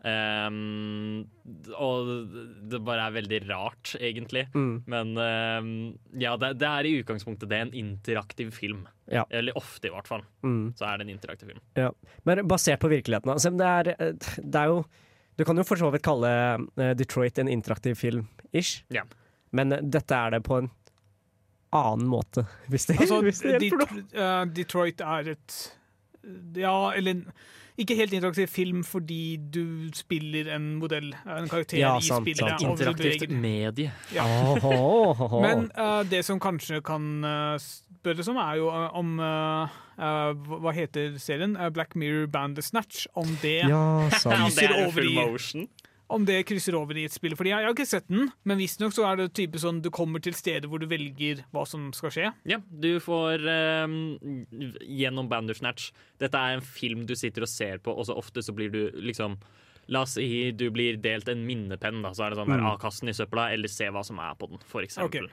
[0.49, 1.27] Um,
[1.77, 2.11] og
[2.71, 4.47] det bare er veldig rart, egentlig.
[4.55, 4.73] Mm.
[4.91, 5.71] Men um,
[6.21, 8.87] ja, det, det er i utgangspunktet det er en interaktiv film.
[9.11, 9.25] Ja.
[9.31, 10.23] Eller ofte, i hvert fall.
[10.47, 10.73] Mm.
[10.79, 11.63] Så er det en interaktiv film.
[11.79, 11.91] Ja.
[12.29, 13.33] Men basert på virkeligheten.
[13.33, 14.85] Altså, det, er, eh, det er jo
[15.39, 16.31] Du kan jo for så vidt kalle
[16.77, 19.07] eh, Detroit en interaktiv film-ish, Ja.
[19.57, 20.69] men dette er det på en
[21.73, 24.03] annen måte, hvis det, Altså, hvis det hjelper noe.
[24.03, 25.77] Det- eh, Detroit er et
[26.57, 27.23] Ja, eller
[27.81, 32.43] ikke helt interaktiv film fordi du spiller en modell, en karakter Ja, i sant, spillet.
[32.59, 32.81] sant, sant.
[32.81, 33.93] Interaktivt medie.
[34.13, 34.27] Ja.
[35.41, 40.73] Men uh, det som kanskje kan uh, spørres om, er jo om eh, uh, hva-
[40.77, 41.57] heter serien?
[41.73, 43.07] Black Mirror Bandersnatch.
[43.15, 44.37] Om det, ja, sant.
[44.37, 45.69] Ja, det er over i- motion.
[46.11, 47.37] Om det krysser over i et spill.
[47.39, 49.91] Fordi jeg, jeg har ikke sett den, men visstnok så er det type sånn du
[49.95, 52.33] kommer til steder hvor du velger hva som skal skje.
[52.51, 53.47] Ja, du får
[53.87, 53.97] um,
[54.85, 58.55] gjennom Bandersnatch Dette er en film du sitter og ser på, og så ofte så
[58.57, 59.39] blir du liksom
[59.91, 62.77] La oss si du blir delt en minnepenn, da, så er det sånn der, mm.
[62.79, 65.27] kasten kast i søpla, eller se hva som er på den, for eksempel.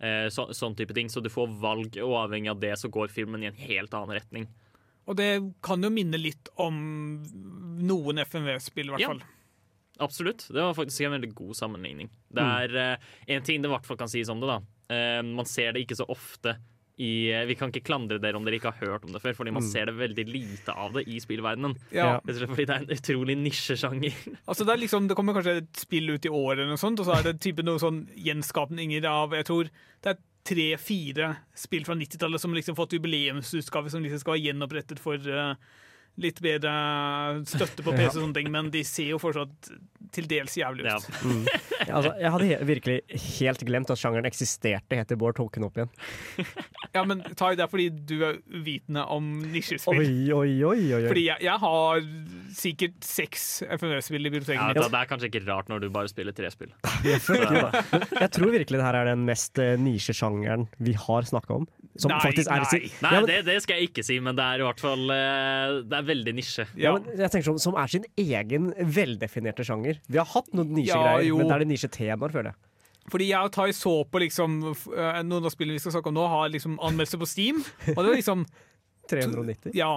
[0.00, 1.10] Eh, så, sånn type ting.
[1.12, 4.16] Så du får valg, og avhengig av det så går filmen i en helt annen
[4.16, 4.46] retning.
[5.08, 5.28] Og det
[5.64, 6.78] kan jo minne litt om
[7.84, 9.12] noen FMV-spill, i hvert Ja.
[9.12, 9.22] fall.
[9.98, 10.46] Absolutt.
[10.48, 12.10] Det var faktisk en veldig god sammenligning.
[12.34, 14.58] Det er eh, en ting det i hvert fall kan sies om det, da.
[14.94, 16.56] Eh, man ser det ikke så ofte
[16.98, 19.36] i eh, Vi kan ikke klandre dere om dere ikke har hørt om det før,
[19.38, 21.76] fordi man ser det veldig lite av det i spillverdenen.
[21.94, 22.16] Ja.
[22.18, 24.16] Og fordi det er en utrolig nisjesjanger.
[24.48, 27.06] Altså det, er liksom, det kommer kanskje et spill ut i året, noe sånt, og
[27.06, 31.96] så er det type noe sånn gjenskapninger av Jeg tror det er tre-fire spill fra
[31.98, 35.52] 90-tallet som liksom fått jubileumsutgave som liksom skal være gjenopprettet for eh,
[36.18, 36.72] litt bedre
[37.48, 39.70] støtte på PC og sånne ting, men de ser jo fortsatt
[40.14, 40.92] til dels jævlig ut.
[40.92, 40.98] Ja.
[41.28, 41.44] Mm.
[41.94, 42.94] Altså, jeg hadde he virkelig
[43.38, 45.90] helt glemt at sjangeren eksisterte, heter Bård Tolken opp igjen.
[46.96, 50.00] Ja, men Tai, det er fordi du er uvitende om nisjespill.
[50.00, 51.02] Oi, oi, oi, oi.
[51.06, 52.00] Fordi jeg, jeg har
[52.58, 53.46] sikkert seks
[53.78, 54.80] FNØ-spill i biblioteket Ja, mitt.
[54.80, 56.72] det, er kanskje ikke rart når du bare spiller tre spill.
[57.08, 61.68] Jeg tror virkelig det her er den mest uh, nisjesjangeren vi har snakka om.
[61.98, 62.80] Som Nei, faktisk er nei.
[63.02, 65.10] Nei, ja, men, det, det skal jeg ikke si, men det er i hvert fall
[65.10, 66.68] eh, Det er veldig nisje.
[66.78, 69.98] ja, men jeg tenker sånn, Som er sin egen veldefinerte sjanger.
[70.06, 72.60] Vi har hatt noen nisjegreier, ja, men det er det nisjetemaer, føler jeg.
[73.08, 76.18] Fordi jeg og Tai så på liksom eh, Noen av spillene vi skal snakke om
[76.20, 77.62] nå, har liksom anmeldelse på Steam.
[77.96, 78.46] Og det var liksom
[79.10, 79.72] 390.
[79.74, 79.94] Ja.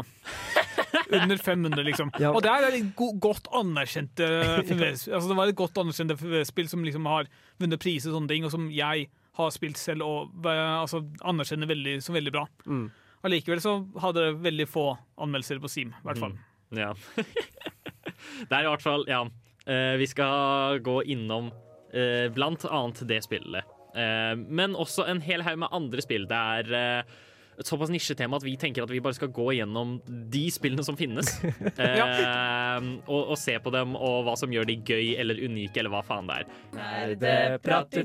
[1.12, 2.12] Under 500, liksom.
[2.20, 2.32] Ja.
[2.32, 4.28] Og det er et godt anerkjente
[4.64, 7.28] FMV-spill altså, det var et godt anerkjente FMV-spill som liksom har
[7.60, 9.10] vunnet priser og sånne ting, og som jeg
[9.42, 12.46] har spilt selv og eh, altså, anerkjenner veldig, som veldig bra.
[12.66, 12.86] Mm.
[13.28, 14.86] Allikevel så hadde det veldig få
[15.22, 16.38] anmeldelser på Steam, i hvert fall.
[16.74, 16.94] Ja.
[18.48, 19.26] det er i hvert fall Ja.
[19.66, 21.52] eh, vi skal gå innom
[21.94, 23.68] eh, blant annet det spillet.
[23.96, 26.26] Eh, men også en hel haug med andre spill.
[26.30, 27.20] Det er eh,
[27.62, 30.98] et såpass nisjetema at vi tenker at vi bare skal gå gjennom de spillene som
[31.00, 31.32] finnes.
[31.86, 35.94] eh, og, og se på dem og hva som gjør de gøy eller unike, eller
[35.94, 36.54] hva faen det er.
[36.78, 38.00] Nerdeprat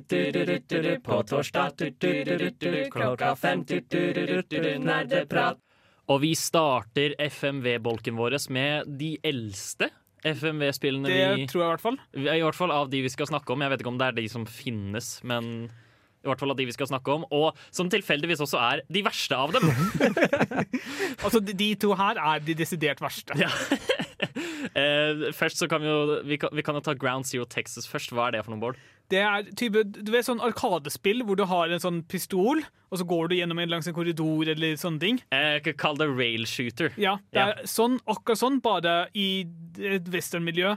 [1.07, 1.87] på torsdag
[2.93, 3.65] klokka fem
[4.87, 5.63] nerdeprat.
[6.07, 9.89] Og vi starter FMV-bolken vår med de eldste
[10.27, 11.99] FMV-spillene Det tror jeg i hvert fall.
[12.15, 13.63] I hvert fall av de vi skal snakke om.
[13.63, 15.69] Jeg vet ikke om det er de som finnes, men
[16.25, 17.27] i hvert fall av de vi skal snakke om.
[17.35, 19.71] Og som tilfeldigvis også er de verste av dem.
[21.25, 23.37] Altså, de, to her er de desidert verste.
[23.41, 23.51] Ja.
[24.77, 27.87] Eh, først så kan vi jo vi kan, vi kan jo ta Ground Zero Texas
[27.89, 28.11] først.
[28.13, 28.81] Hva er det for noe, Bård?
[29.13, 33.07] Det er type, du vet sånn arkadespill hvor du har en sånn pistol, og så
[33.09, 35.21] går du gjennom en langs en korridor eller sånne ting.
[35.33, 36.93] Eh, Kall det rail shooter.
[37.01, 39.47] Ja, det er sånn, akkurat sånn, bare i
[39.81, 40.75] et westernmiljø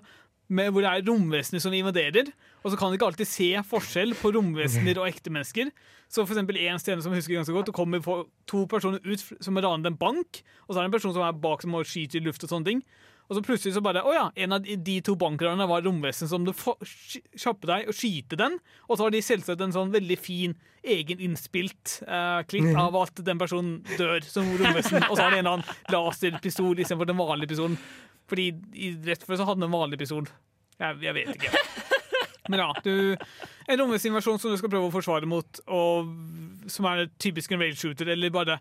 [0.50, 2.32] med- hvor det er romvesener som invaderer.
[2.64, 5.72] Og så kan du ikke alltid se forskjell på romvesener og ekte mennesker.
[6.10, 8.02] Så for eksempel en scene som jeg husker ganske godt, det kommer
[8.50, 11.22] to personer ut som har ranet en bank, og så er det en person som
[11.22, 12.84] er bak som skyter skyte i luft og sånne ting.
[13.30, 16.28] Og så plutselig så bare Å ja, en av de- de to bankranerne var romvesen
[16.28, 18.58] som du kjappe deg og skyte den.
[18.90, 23.38] Og så har de selvsagt en sånn veldig fin egeninnspilt uh, klipp av at den
[23.38, 27.52] personen dør som romvesen, og så har de en eller annen laserpistol istedenfor den vanlige
[27.54, 27.78] pistolen.
[28.30, 30.30] Fordi i rett før så hadde han en vanlig pistol.
[30.80, 31.64] Jeg, jeg vet ikke.
[32.50, 32.94] Men ja, du
[33.70, 36.14] En romveseninvasjon som du skal prøve å forsvare mot, og
[36.72, 38.60] som er typisk en rail shooter, eller bare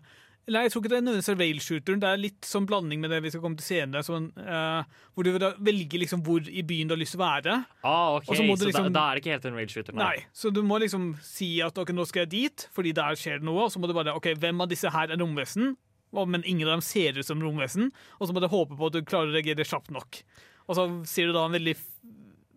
[0.49, 1.97] Nei, jeg tror ikke det er nødvendigvis en rail shooter.
[2.01, 4.81] Det er litt sånn blanding med det vi skal komme til senere, sånn, uh,
[5.13, 7.57] hvor du velger liksom hvor i byen du har lyst til å være.
[7.85, 9.97] Ah, ok, Så, så da, liksom- da er det ikke helt en rail shooter?
[9.99, 13.43] Nei, Så du må liksom si at ok, nå skal jeg dit, fordi der skjer
[13.43, 13.67] det noe.
[13.67, 15.75] Og så må du bare OK, hvem av disse her er romvesen?
[16.15, 17.91] Men ingen av dem ser ut som romvesen.
[18.19, 20.21] Og så må du håpe på at du klarer å reagere kjapt nok.
[20.69, 21.75] Og så ser du da en veldig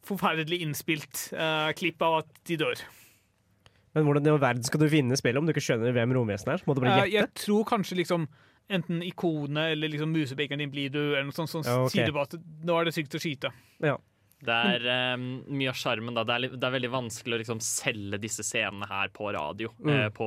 [0.06, 2.80] forferdelig innspilt eh, klipp av at de dør.
[3.92, 6.54] Men hvordan i all verden skal du vinne spillet om du ikke skjønner hvem romvesenet
[6.56, 6.62] er?
[6.62, 7.18] Så må du bare Eh, gjette.
[7.18, 8.24] jeg tror kanskje liksom
[8.72, 12.06] enten ikonet eller liksom musepekeren din blir du, eller noe sånt som Ja, okay.
[12.06, 13.52] sier at nå er det sykt å skyte.
[13.84, 13.98] Ja.
[14.42, 16.24] Det er um, mye av sjarmen, da.
[16.26, 20.08] Det er, det er veldig vanskelig å liksom selge disse scenene her på radio eh,
[20.10, 20.26] på,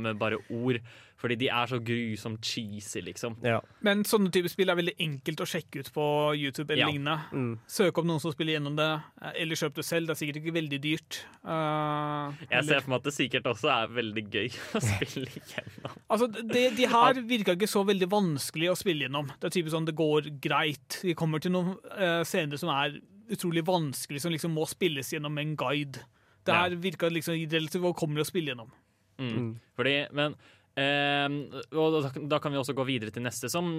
[0.00, 0.78] med bare ord.
[1.20, 3.34] Fordi de er så grusomt cheesy, liksom.
[3.44, 3.58] Ja.
[3.84, 6.04] Men sånne typer spill er veldig enkelt å sjekke ut på
[6.40, 6.88] YouTube eller Ja.
[6.88, 7.16] lignende.
[7.36, 7.58] Mm.
[7.68, 8.86] Søk opp noen som spiller gjennom det,
[9.20, 10.06] eh, eller kjøp det selv.
[10.08, 11.18] Det er sikkert ikke veldig dyrt.
[11.44, 15.28] Uh, Jeg eller- ser for meg at det sikkert også er veldig gøy å spille
[15.44, 15.94] gjennom.
[16.08, 19.28] Altså, de, de her virka ikke så veldig vanskelig å spille gjennom.
[19.40, 21.00] Det er typisk sånn det går greit.
[21.04, 22.96] Vi kommer til noen uh, scener som er
[23.30, 26.00] utrolig vanskelig, som liksom må spilles gjennom med en guide.
[26.48, 28.72] Det her virka liksom relativt overkommelig å spille gjennom.
[29.20, 29.50] Mm.
[29.76, 30.34] Fordi, men
[30.80, 33.70] og da, da kan vi også gå videre til neste, som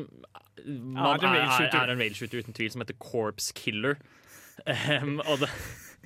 [0.65, 3.95] man, er er, er, en railshooter uten tvil, som heter Corpse Killer.
[4.69, 5.49] Ehm, og det,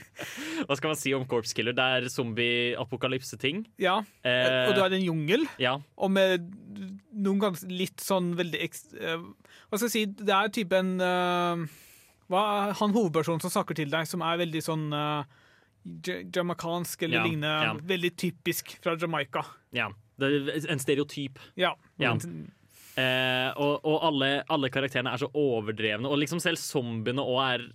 [0.67, 1.75] hva skal man si om Corpse Killer?
[1.75, 3.65] Det er zombie-apokalypse-ting.
[3.81, 5.47] Ja, Eh, og du er i en jungel.
[5.59, 5.77] ja.
[5.97, 6.45] Og med
[7.15, 9.17] noen ganger litt sånn veldig eks- eh,
[9.69, 11.65] Hva skal jeg si, det er type en eh,
[12.29, 15.23] hva, Han hovedpersonen som snakker til deg, som er veldig sånn uh,
[16.33, 17.51] jamaicansk eller Ja, lignende.
[17.67, 17.73] ja.
[17.85, 19.45] Veldig typisk fra Jamaica.
[19.71, 19.89] ja.
[20.21, 21.39] Det er en stereotyp.
[21.59, 21.73] Ja.
[22.01, 22.15] Ja.
[22.95, 27.65] Eh, og og alle, alle karakterene er så overdrevne, og liksom selv zombiene òg er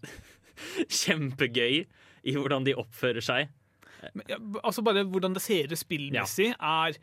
[1.00, 1.82] kjempegøy
[2.24, 3.50] i hvordan de oppfører seg.
[4.14, 6.96] Men, ja, altså bare hvordan det ser ut spillmessig, er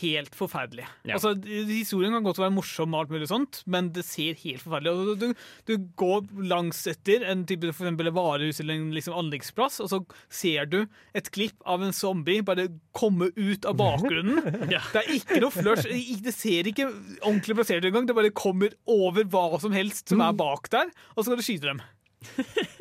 [0.00, 0.84] helt forferdelig.
[1.06, 1.16] Ja.
[1.16, 1.32] Altså,
[1.70, 5.22] Historien kan godt være morsom, og alt mulig sånt, men det ser helt forferdelig ut.
[5.22, 9.90] Du, du går langs etter en type for eksempel varehus eller en liksom, anleggsplass, og
[9.92, 10.78] så ser du
[11.16, 14.42] et klipp av en zombie bare komme ut av bakgrunnen.
[14.66, 14.80] Ja.
[14.92, 15.86] Det er ikke noe flush.
[16.24, 18.08] Det ser ikke ordentlig plassert ut engang.
[18.08, 21.46] Det bare kommer over hva som helst som er bak der, og så skal du
[21.46, 21.82] skyte dem.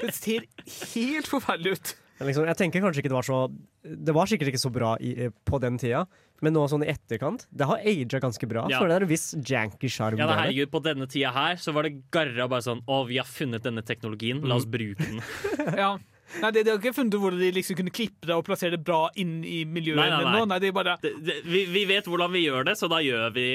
[0.01, 0.47] Det ser
[0.95, 1.93] helt forferdelig ut.
[2.23, 3.37] Liksom, jeg tenker kanskje ikke det var så
[3.83, 6.05] Det var sikkert ikke så bra i, på den tida,
[6.43, 8.65] men nå sånn i etterkant Det har aga ganske bra.
[8.71, 8.81] Ja.
[8.81, 10.19] For det er en viss janky sjarm.
[10.19, 13.29] Ja, herregud, På denne tida her så var det garra bare sånn Å, vi har
[13.29, 15.23] funnet denne teknologien, la oss bruke den.
[15.85, 15.95] Ja.
[16.41, 18.73] Nei, de, de har ikke funnet ut hvordan de liksom kunne klippe det og plassere
[18.73, 19.99] det bra inn i miljøet.
[20.01, 20.41] Nei, nei, nei.
[20.49, 23.29] nei de bare Det, det, vi, vi vet hvordan vi gjør det, så da gjør
[23.35, 23.45] vi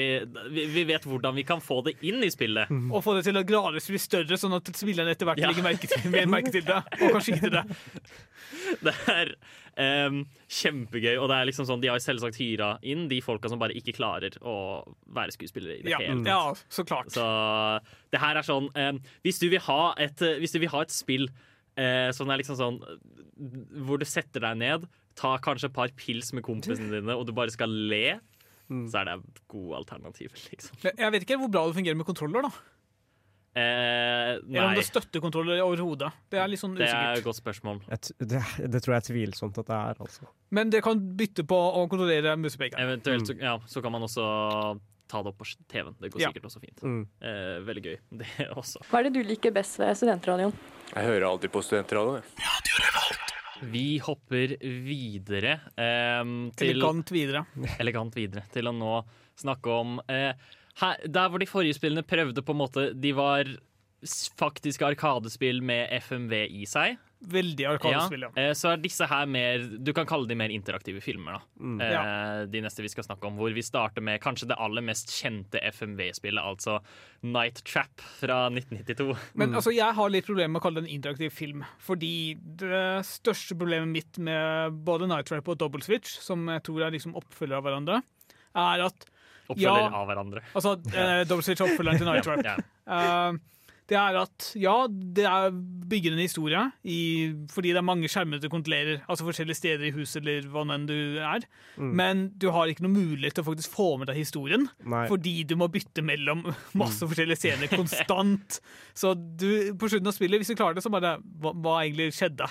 [0.55, 2.71] Vi, vi vet hvordan vi kan få det inn i spillet.
[2.89, 5.51] Og få det til å gradvis bli større, sånn at spillerne etter hvert Ja.
[5.51, 7.65] legger merke til, mer merke til det og kan skyte det.
[8.81, 9.29] Det er
[9.79, 13.59] em, kjempegøy, og det er liksom sånn de har selvsagt hyra inn de folka som
[13.61, 14.55] bare ikke klarer å
[15.15, 17.11] være skuespillere i det Ja, hele ja så klart.
[17.15, 17.23] Så
[18.11, 20.91] det her er sånn um, Hvis du vil ha et, hvis du vil ha et
[20.91, 22.81] spill uh, som er liksom sånn
[23.85, 27.33] Hvor du setter deg ned, ta kanskje et par pils med kompisene dine, og du
[27.37, 28.19] bare skal le,
[28.71, 28.85] Mm.
[28.87, 30.77] så er det gode alternativer, liksom.
[30.95, 32.45] Jeg vet ikke hvor bra det fungerer med kontroller.
[32.45, 32.51] da
[33.51, 36.07] Eh, Eller om det støtter kontroller overhodet.
[36.31, 37.81] Det er litt sånn det er et godt spørsmål.
[37.89, 38.39] Jeg det,
[38.71, 40.29] det tror jeg er tvilsomt at det er, altså.
[40.55, 42.85] Men det kan bytte på å kontrollere musepekeren.
[42.87, 44.23] Eventuelt så, ja, så kan man også
[45.11, 45.97] ta det opp på TV-en.
[45.99, 46.29] Det går Ja.
[46.31, 46.79] sikkert også fint.
[46.87, 47.01] Mm.
[47.19, 48.85] Eh, veldig gøy, det også.
[48.87, 50.55] Hva er det du liker best ved studentradioen?
[50.95, 52.23] Jeg hører alltid på studentradioen.
[52.23, 53.17] jeg.
[53.71, 56.23] Vi hopper videre eh,
[56.57, 57.43] til Elegant videre.
[57.83, 58.95] elegant videre til å nå
[59.43, 60.31] snakke om eh,
[60.79, 63.43] her, Der hvor de forrige spillene prøvde på en måte De var
[64.39, 66.97] faktiske arkadespill med FMV i seg.
[67.21, 68.29] Veldig arkadespill, ja.
[68.33, 68.53] ja.
[68.57, 71.37] så er disse her mer Du kan kalle de mer interaktive filmer.
[71.37, 71.81] da Mm.
[71.85, 73.35] eh, De neste vi skal snakke om.
[73.37, 76.79] Hvor vi starter med kanskje det aller mest kjente FMV-spillet, altså
[77.21, 79.13] Night Trap fra 1992.
[79.35, 81.61] Men altså, jeg har litt problemer med å kalle det en interaktiv film.
[81.77, 86.87] Fordi det største problemet mitt med både Night Trap og Double Switch, som jeg tror
[86.87, 88.01] er liksom oppfølgere av hverandre,
[88.57, 89.10] er at
[89.53, 89.93] Oppfølger Ja.
[90.01, 90.43] av hverandre.
[90.55, 92.45] Altså, uh, Double Switch er oppfølgeren til Night Trap.
[92.47, 92.57] Ja.
[92.87, 93.39] uh,
[93.91, 95.49] det er at ja, det er
[95.91, 96.99] bygger en historie i,
[97.51, 100.85] fordi det er mange skjermer du kontrollerer, altså forskjellige steder i huset eller hva enn
[100.87, 101.43] du er,
[101.75, 105.01] men du har ikke noe mulighet til å faktisk få med deg historien, Nei.
[105.11, 106.45] fordi du må bytte mellom
[106.79, 108.61] masse forskjellige scener konstant.
[108.95, 112.13] Så du, på slutten av spillet, hvis du klarer det, så bare Hva, hva egentlig
[112.15, 112.47] skjedde?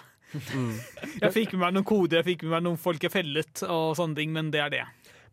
[1.24, 3.96] Jeg fikk med meg noen koder, jeg fikk med meg noen folk jeg fellet og
[3.98, 4.84] sånne ting, men det er det.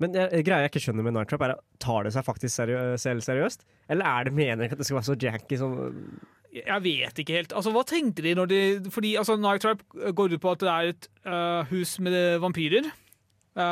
[0.04, 2.82] Men jeg, greia jeg ikke skjønner med Night Trap, er tar det seg faktisk seriø
[3.02, 3.66] selv seriøst?
[3.94, 5.74] Eller er det meningen at det skal være så janky som
[6.54, 7.56] Jeg vet ikke helt.
[7.58, 8.62] Altså, Hva tenkte de når de
[8.94, 9.82] Fordi altså, Night Trap
[10.14, 12.92] går ut på at det er et uh, hus med vampyrer.
[13.58, 13.64] Uh,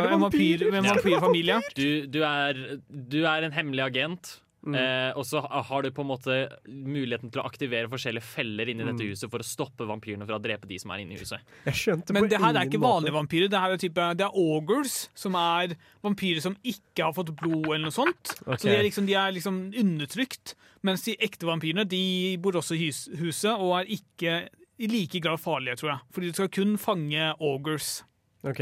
[0.00, 0.70] det en vampyr, vampyrer?
[0.72, 1.60] med en vampyrfamilie.
[1.76, 4.38] Du, du, er, du er en hemmelig agent.
[4.64, 4.74] Mm.
[4.80, 6.34] Eh, og så har du på en måte
[6.66, 8.94] muligheten til å aktivere forskjellige feller inni Mm.
[8.96, 11.38] dette huset for å stoppe vampyrene fra å drepe de som er inne i huset.
[11.66, 12.94] Jeg skjønte Men på det her er ikke måte.
[13.04, 13.50] vanlige vampyrer.
[13.50, 17.66] Det her er type, det er augurs, som er vampyrer som ikke har fått blod
[17.66, 18.40] eller noe sånt.
[18.46, 18.56] Okay.
[18.56, 20.54] Så de er, liksom, de er liksom undertrykt.
[20.82, 24.48] Mens de ekte vampyrene de bor også i hus, huset og er ikke
[24.80, 26.00] i like grad farlige, tror jeg.
[26.12, 28.02] Fordi du skal kun fange augurs.
[28.44, 28.60] Ok.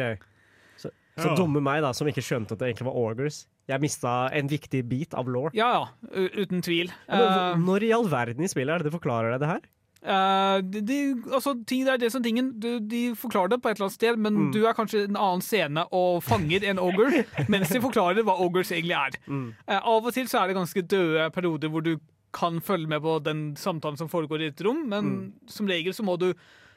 [0.77, 3.47] Så, så dumme meg, da, som ikke skjønte at det egentlig var Augers.
[3.69, 5.51] Jeg mista en viktig bit av law.
[5.55, 5.85] Ja, ja.
[6.37, 6.91] Uten tvil.
[7.09, 9.49] Ja, Eh, men Når i all verden i spillet er det det forklarer deg det
[9.53, 9.63] her?
[10.03, 10.97] Uh, de, de,
[11.31, 12.49] altså, ting, det er det som tingen.
[12.59, 14.53] Du, de forklarer det på et eller annet sted, men Mm.
[14.53, 18.73] du er kanskje en annen scene og fanger en ogre, mens de forklarer hva ogres
[18.75, 19.15] egentlig er.
[19.31, 19.55] Mm.
[19.71, 21.93] Uh, av og til så er det ganske døde perioder hvor du
[22.35, 25.33] kan følge med på den samtalen som foregår i et rom, men Mm.
[25.47, 26.33] som regel så må du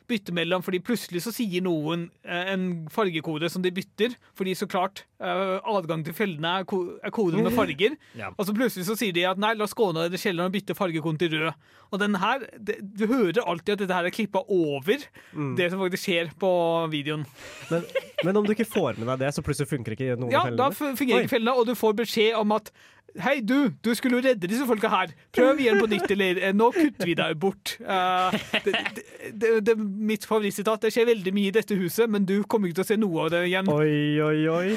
[0.08, 4.68] bytte mellom, fordi plutselig så sier noen eh, en fargekode som de bytter, fordi så
[4.70, 6.84] klart eh, adgang til fellene er, ko
[7.16, 8.30] koden med farger, Ja.
[8.38, 10.56] og så plutselig så sier de at nei, la oss gå ned i kjelleren og
[10.58, 11.54] bytte fargekoden til rød.
[11.94, 15.56] Og den her, det, du hører alltid at dette her er klippa over Mm.
[15.58, 16.50] det som faktisk skjer på
[16.92, 17.26] videoen.
[17.72, 17.84] Men,
[18.24, 20.56] men om du ikke får med deg det, så plutselig funker ikke noen Ja, av
[20.56, 22.72] da Ja, da fungerer ikke fellene, og du får beskjed om at
[23.16, 25.12] Hei, du, du skulle jo redde disse folka her.
[25.36, 27.78] Prøv igjen på nytt, eller eh, nå kutter vi deg bort.
[27.80, 30.84] Uh, det, det, det, det, mitt favorittsitat.
[30.84, 33.24] Det skjer veldig mye i dette huset, men du kommer ikke til å se noe
[33.24, 33.72] av det igjen.
[33.72, 34.76] Oi, oi, oi.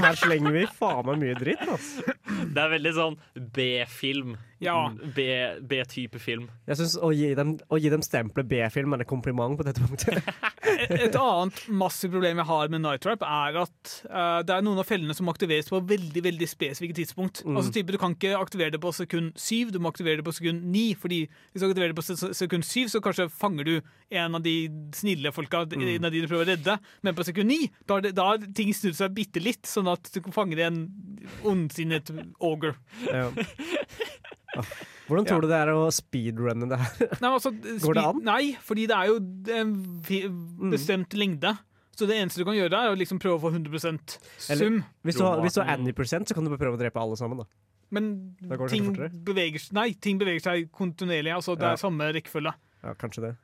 [0.00, 2.16] Her slenger vi faen meg mye dritt, altså.
[2.24, 3.20] Det er veldig sånn
[3.54, 4.38] B-film.
[4.62, 4.88] Ja.
[5.16, 6.48] B- B-type film.
[6.68, 9.80] Jeg synes å, gi dem- å gi dem stempelet B-film er et kompliment på dette
[9.82, 10.22] punktet.
[10.94, 14.80] Et annet massivt problem jeg har med Night Trap, er at uh, det er noen
[14.80, 17.42] av fellene som aktiveres på veldig veldig spesifikke tidspunkt.
[17.46, 17.58] Mm.
[17.60, 20.34] Altså type, Du kan ikke aktivere det på sekund syv, du må aktivere det på
[20.34, 20.94] sekund ni.
[20.98, 21.20] fordi
[21.52, 23.74] hvis du aktiverer det på sekund syv, så kanskje fanger du
[24.14, 24.56] en av de
[24.96, 25.86] snille folka, Mm.
[25.96, 26.78] en av de du prøver å redde.
[27.02, 30.58] Men på sekund ni, da har ting snudd seg bitte litt, sånn at du fanger
[30.66, 30.82] en
[31.44, 32.74] ondsinnet ogre.
[33.10, 33.30] Ja.
[35.08, 37.10] Hvordan tror du det er å speedrunne det her?
[37.20, 37.50] Nei, altså,
[37.84, 38.20] Går det an?
[38.22, 38.24] Mm.
[38.30, 39.16] Nei, fordi det er jo
[39.60, 39.74] en
[40.06, 41.52] bestemt bestemt lengde.
[41.94, 43.70] Så det eneste du kan gjøre, er å liksom prøve å få 100
[44.50, 44.80] Eller- sum.
[45.06, 45.68] Hvis du har, hvis du har
[46.26, 47.38] så kan du bare prøve å drepe alle sammen.
[47.38, 47.44] da
[47.94, 48.88] Men Da ting
[49.22, 51.30] beveger, nei, ting beveger seg kontinuerlig.
[51.36, 51.72] Altså, det Ja.
[51.76, 52.54] er samme rekkefølge.
[52.82, 53.36] Ja, kanskje det.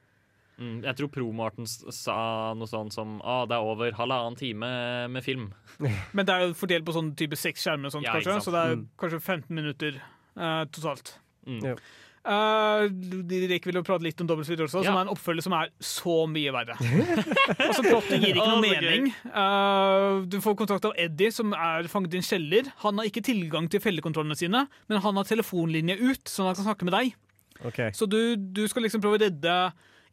[0.60, 5.22] Mm, jeg tror Pro-Marten sa noe sånt som ah, det er over halvannen time med
[5.24, 5.52] film.
[6.12, 8.60] Men det er jo fordelt på sånn type seks skjermer, sånt, Ja, kanskje, så det
[8.64, 8.88] er Mm.
[8.98, 10.00] kanskje 15 minutter
[10.36, 11.16] eh, totalt.
[11.46, 11.60] Mm.
[11.64, 11.74] Ja.
[12.20, 14.90] Eh, de rekker vel å prate litt om Double Speed også, Ja.
[14.90, 16.76] som er en oppfølger som er så mye verre.
[17.56, 19.08] altså, Plottet gir ikke noe så mening.
[19.32, 22.68] Uh, du får kontakt av Eddie, som er fanget i en kjeller.
[22.84, 26.68] Han har ikke tilgang til fellekontrollene sine, men han har telefonlinje ut, så han kan
[26.68, 27.16] snakke med deg.
[27.64, 27.90] Okay.
[27.96, 29.56] Så du, du skal liksom prøve å redde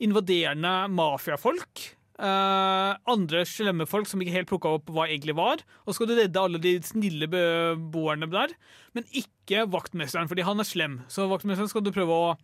[0.04, 1.97] invaderende mafiafolk.
[2.18, 5.64] Eh, andre slemme folk som ikke helt plukka opp hva egentlig var.
[5.86, 8.54] Og så skal du redde alle de snille beboerne der,
[8.98, 11.00] men ikke vaktmesteren, fordi han er slem.
[11.12, 12.36] Så vaktmesteren skal du prøve å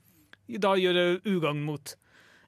[0.63, 1.95] da gjøre ugagn mot.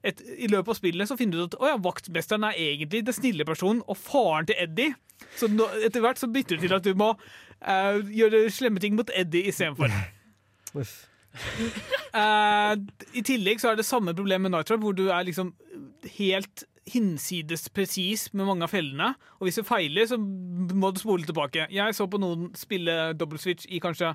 [0.06, 3.00] et, i løpet av spillet så finner du ut at oh ja, vaktmesteren er egentlig
[3.06, 4.94] den snille personen og faren til Eddie.
[5.34, 8.94] Så nå, etter hvert så bytter du til at du må uh, gjøre slemme ting
[8.94, 9.90] mot Eddie istedenfor.
[10.80, 10.96] Uff.
[12.16, 12.72] Eh,
[13.12, 15.52] I tillegg så er det samme problem med Night Trap, hvor du er liksom
[16.16, 19.12] helt hinsides presis med mange av fellene.
[19.40, 21.66] Og hvis du feiler, så må du spole tilbake.
[21.72, 24.14] Jeg så på noen spille double switch i kanskje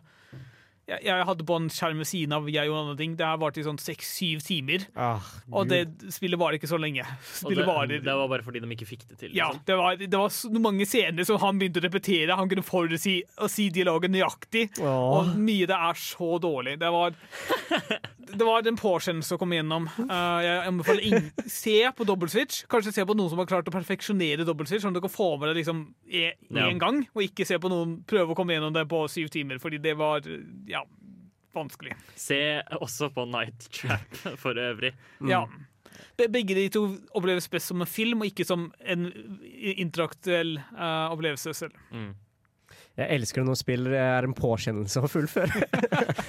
[0.92, 3.16] jeg, jeg hadde på en skjerm ved siden av jeg og andre ting.
[3.20, 4.86] Det her varte i sånn seks-syv timer.
[4.96, 7.06] Ah, Og det spillet varer ikke så lenge.
[7.42, 9.36] Spillet det, det var bare fordi de ikke fikk det til.
[9.38, 9.66] ja, liksom.
[9.68, 12.38] det var, det var så mange scener som han begynte å repetere.
[12.40, 14.68] Han kunne forutsi og si dialogen nøyaktig.
[14.82, 15.22] Oh.
[15.22, 16.78] Og mye det er så dårlig.
[16.82, 17.16] Det var,
[18.42, 19.88] det var en påskjønnelse å komme gjennom.
[20.02, 21.30] Uh, jeg anbefaler ingen
[21.62, 22.64] Se på dobbeltswitch.
[22.72, 25.34] Kanskje se på noen som har klart å perfeksjonere dobbeltswitch, sånn at du kan få
[25.40, 26.68] med det liksom én Ja.
[26.82, 29.80] gang, og ikke se på noen prøve å komme gjennom det på syv timer, fordi
[29.82, 30.26] det var
[30.70, 30.81] ja,
[31.56, 31.98] vanskelig.
[32.20, 32.40] Se
[32.80, 34.94] også på Night Trap for øvrig.
[35.28, 35.46] Ja.
[36.22, 36.84] Begge de to
[37.18, 39.08] oppleves best som en film, og ikke som en
[39.62, 41.78] interaktuell uh, opplevelse selv.
[41.92, 42.14] Mm.
[43.00, 45.64] Jeg elsker det når spill er en påkjennelse å fullføre.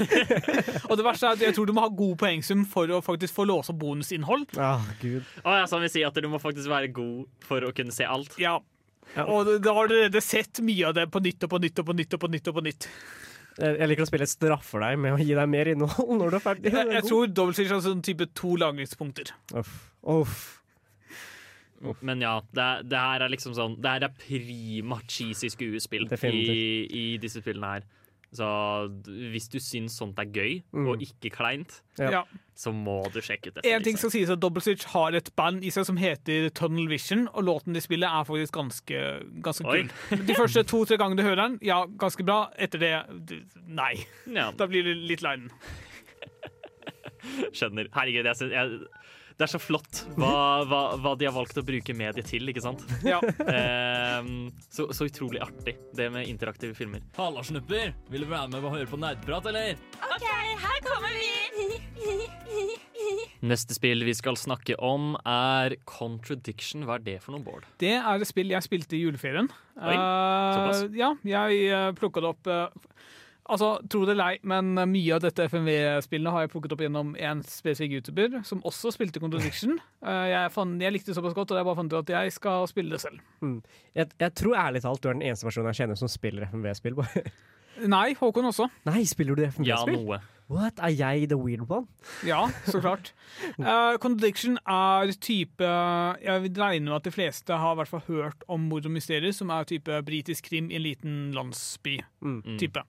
[0.88, 3.34] Og det verste er at jeg tror du må ha god poengsum for å faktisk
[3.34, 4.54] få låse bonusinnhold.
[4.62, 5.26] ah, gud.
[5.42, 8.06] Å ja, sånn vil si at du må faktisk være god for å kunne se
[8.06, 8.38] alt.
[8.42, 8.60] Ja.
[9.16, 9.26] Ja.
[9.26, 11.90] Og da har du allerede sett mye av det på nytt og på nytt og
[11.90, 12.14] på nytt.
[12.14, 12.88] og på nytt og på nytt.
[13.58, 16.44] Jeg liker å spille straffer deg med å gi deg mer innhold når du er
[16.44, 16.72] ferdig.
[16.72, 19.34] Jeg, jeg tror dobbelt Switch har sånn type to lagringspunkter.
[19.60, 19.74] Uff.
[20.08, 20.42] Uff.
[22.00, 26.42] Men ja, det, det her er liksom sånn Det her er prima cheesy skuespill i,
[26.86, 27.88] i disse spillene her.
[28.32, 28.46] Så
[29.06, 30.86] hvis du syns sånt er gøy Mm.
[30.88, 32.22] og ikke kleint, Ja.
[32.56, 33.64] Så må du sjekke ut det.
[33.66, 36.48] En ting som skal sies at Double Switch har et band i seg som heter
[36.54, 39.00] Tunnel Vision, og låten de spiller er faktisk ganske,
[39.42, 39.90] ganske kul.
[40.26, 42.50] De første to-tre gangene du hører den, ja, ganske bra.
[42.58, 44.06] Etter det, nei.
[44.26, 45.50] Ja, Da blir det litt lei den.
[47.52, 47.88] skjønner.
[47.94, 48.80] Herregud, jeg, synes- jeg,
[49.36, 52.64] det er så flott hva, hva, hva de har valgt å bruke mediet til, ikke
[52.64, 52.84] sant?
[53.06, 53.20] Ja.
[53.52, 57.02] Ehm, så, så utrolig artig, det med interaktive filmer.
[57.18, 57.92] Halla, snupper!
[58.12, 59.80] Vil du være med og høre på nerdprat, eller?
[60.02, 60.26] OK,
[60.62, 61.32] her kommer vi!
[63.42, 66.84] Neste spill vi skal snakke om, er Contradiction.
[66.86, 67.66] Hva er det for noe, Bård?
[67.82, 69.50] Det er et spill jeg spilte i juleferien.
[69.74, 70.84] Oi, såpass.
[70.84, 70.96] såpass.
[71.00, 72.78] ja, jeg uh, plukka det opp eh,
[73.50, 77.08] Altså, tro det lei, ei, men mye av dette FMV-spillene har jeg plukket opp gjennom
[77.18, 79.78] en spesifikk YouTuber som også spilte Contradiction.
[80.02, 82.32] Eh, jeg, fant, jeg likte det såpass godt, og jeg bare fant ut at jeg
[82.34, 83.20] skal spille det selv.
[83.94, 86.98] Jeg, jeg tror ærlig talt du er den eneste personen jeg kjenner som spiller FMV-spill.
[87.94, 88.66] Nei, Håkon også.
[88.88, 90.00] Nei, spiller du Ja, FMV-spill?
[90.00, 90.18] noe.
[90.52, 90.82] What?
[90.82, 91.86] Er jeg the weird one?
[92.26, 93.12] Ja, så klart.
[93.62, 95.68] Uh, Contradiction er type
[96.22, 99.32] Jeg vil regne med at de fleste har hvert fall hørt om mord og mysterier,
[99.32, 102.82] som er type britisk krim i en liten landsby-type.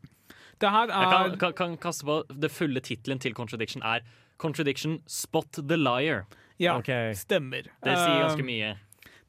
[0.63, 4.05] Det her Jeg kan, er kan, kan kaste på Det fulle tittelen til Contradiction er
[4.39, 6.23] Contradiction Spot the Liar.
[6.59, 7.13] Ja, okay.
[7.13, 7.67] stemmer.
[7.83, 8.71] Det sier Eh, ganske mye.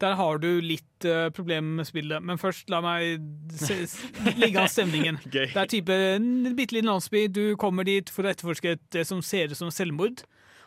[0.02, 3.20] Der har du litt uh, problemer med spillet, men først la meg
[3.54, 3.76] se,
[4.40, 5.20] legge an stemningen.
[5.32, 7.26] Det er type en bitte liten landsby.
[7.30, 10.24] Du kommer dit for å etterforske det som ser ut som selvmord,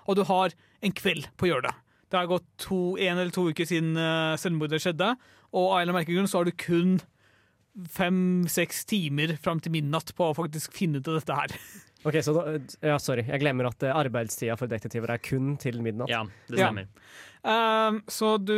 [0.08, 1.76] og du har en kveld på å gjøre det.
[2.08, 5.12] Det har gått to, en eller to uker siden uh, selvmordet skjedde,
[5.52, 6.98] og av en eller annen merkegrunn så har du kun
[7.94, 11.58] fem-seks timer fram til midnatt på å faktisk finne ut av dette her.
[12.08, 12.42] Ok, så da,
[12.86, 16.08] ja, Sorry, jeg glemmer at eh, arbeidstida for detektiver er kun til midnatt.
[16.14, 16.68] Ja, det Ja.
[16.70, 16.86] stemmer.
[17.44, 18.54] Um, så du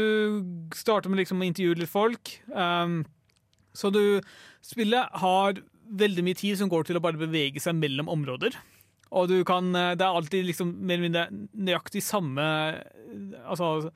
[0.75, 2.33] starter med liksom å intervjue litt folk.
[2.51, 2.99] Um,
[3.73, 4.19] så du
[4.61, 8.53] Spillet har veldig mye tid som går til å bare bevege seg mellom områder.
[9.09, 13.89] Og du kan eh, Det er alltid liksom mer eller mindre nøyaktig samme eh, altså,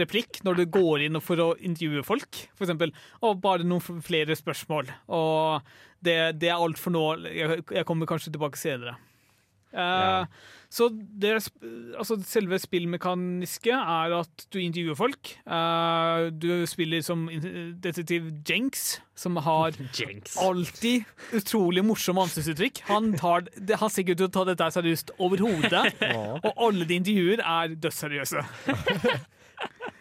[0.00, 2.94] replikk når du går inn for å intervjue folk, eksempel.
[3.26, 4.92] Og bare noen flere spørsmål.
[5.12, 5.72] Og
[6.02, 7.06] det, det er alt for nå.
[7.28, 8.96] Jeg, jeg kommer kanskje tilbake senere.
[9.72, 10.26] Eh,
[10.72, 11.34] Så det,
[12.00, 15.32] altså selve spillmekaniske er at du intervjuer folk.
[15.44, 17.26] Eh, du spiller som
[17.84, 20.38] detektiv Jenks, som har Jenks.
[20.40, 21.04] alltid
[21.36, 22.80] utrolig morsomme ansiktsuttrykk.
[22.88, 23.44] Han, tar,
[23.76, 25.84] han ser ikke ut til å ta dette seriøst overhodet.
[26.48, 28.46] Og alle de intervjuer er dødsseriøse.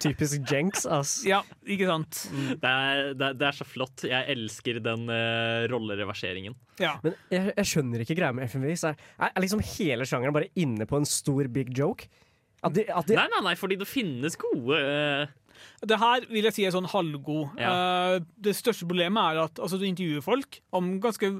[0.01, 1.19] Typisk Jenks, ass.
[1.27, 2.23] Ja, ikke sant?
[2.31, 4.05] Det er, det, er, det er så flott.
[4.09, 6.55] Jeg elsker den uh, rollereverseringen.
[6.81, 6.95] Ja.
[7.03, 8.71] Men jeg, jeg skjønner ikke greia med FMV.
[8.81, 12.09] Så er, er liksom hele sjangeren bare inne på en stor big joke?
[12.61, 15.29] At de, at de, Nei, nei, nei, fordi det finnes gode eh,
[15.81, 17.57] Det her vil jeg si er sånn halvgod.
[17.59, 21.31] Eh, det største problemet er at altså, du intervjuer folk om ganske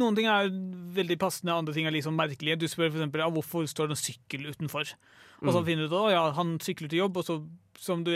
[0.00, 0.52] Noen ting er
[0.96, 2.58] veldig passende, andre ting er liksom merkelige.
[2.60, 3.18] Du spør f.eks.
[3.20, 4.94] Ja, hvorfor står det en sykkel utenfor.
[5.40, 7.38] Og så finner du ut at ja, han sykler til jobb, og så,
[7.80, 8.12] som du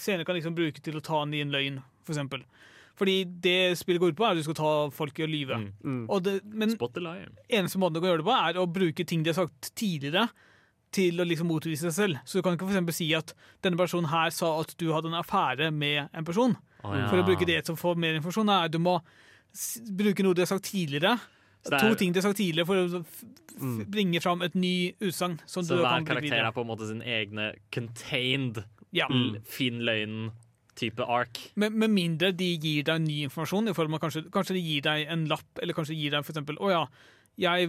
[0.00, 2.48] senere kan liksom bruke til å ta i en løgn, f.eks.
[2.96, 5.58] Fordi det spillet går ut på, er at du skal ta folk i å lyve.
[5.84, 6.04] Mm.
[6.08, 9.32] Og det, men eneste måten du kan gjøre det på, er å bruke ting de
[9.32, 10.30] har sagt tidligere,
[10.96, 12.22] til å liksom motvise seg selv.
[12.24, 13.34] Så du kan ikke for eksempel si at
[13.64, 16.56] denne personen her sa at du hadde en affære med en person.
[16.82, 17.06] Oh, ja.
[17.12, 18.98] For å bruke det som får mer informasjon, er du må
[19.96, 21.16] bruke noe du har sagt tidligere.
[21.66, 23.24] Er- To ting du har sagt tidligere for å f
[23.90, 25.38] bringe fram et ny utsagn.
[25.48, 29.06] Så du hver karakter er på en måte sin egne contained Ja.
[29.10, 31.40] l- Finn løgnen-type ark.
[31.56, 34.82] Med, med mindre de gir deg ny informasjon, i form av kanskje, kanskje de gir
[34.86, 36.84] deg en lapp, eller kanskje de gir deg for eksempel oh ja,
[37.36, 37.68] jeg,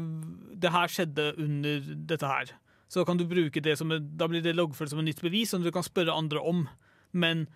[0.59, 1.79] det her skjedde under
[2.13, 2.53] dette her.
[2.87, 5.63] Så kan du bruke det som Da blir det loggført som et nytt bevis som
[5.63, 6.65] du kan spørre andre om.
[7.11, 7.47] Men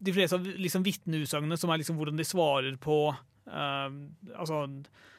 [0.00, 3.96] de fleste av liksom vitneutsagnene, som er liksom hvordan de svarer på eh,
[4.34, 4.62] altså,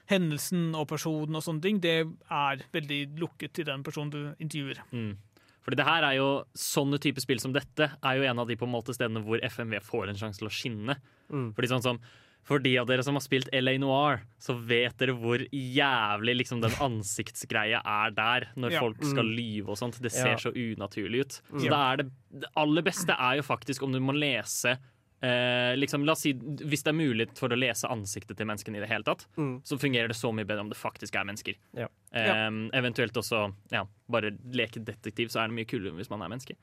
[0.09, 4.81] hendelsen og personen og sånne ting, det er veldig lukket til den personen du intervjuer.
[4.91, 5.13] Mm.
[5.61, 8.57] Fordi det her er jo Sånne type spill som dette er jo en av de
[8.57, 10.97] på en måte stedene hvor FMV får en sjanse til å skinne.
[11.29, 11.51] Mm.
[11.57, 12.01] Fordi sånn som
[12.43, 16.61] For de av dere som har spilt LA Noir, så vet dere hvor jævlig liksom
[16.63, 18.79] den ansiktsgreia er der, når Ja.
[18.79, 20.01] folk skal lyve og sånt.
[20.01, 20.35] Det ser Ja.
[20.37, 21.41] så unaturlig ut.
[21.53, 21.69] Så Ja.
[21.69, 22.11] det, er det,
[22.41, 24.77] det aller beste er jo faktisk om du må lese
[25.23, 28.77] eh, liksom, la oss si, Hvis det er mulighet for å lese ansiktet til menneskene
[28.77, 29.61] i det hele tatt, Mm.
[29.61, 31.53] så fungerer det så mye bedre om det faktisk er mennesker.
[31.77, 31.87] Ja.
[32.11, 36.27] Eh, Eventuelt også ja, bare leke detektiv, så er det mye kulere hvis man er
[36.27, 36.55] menneske.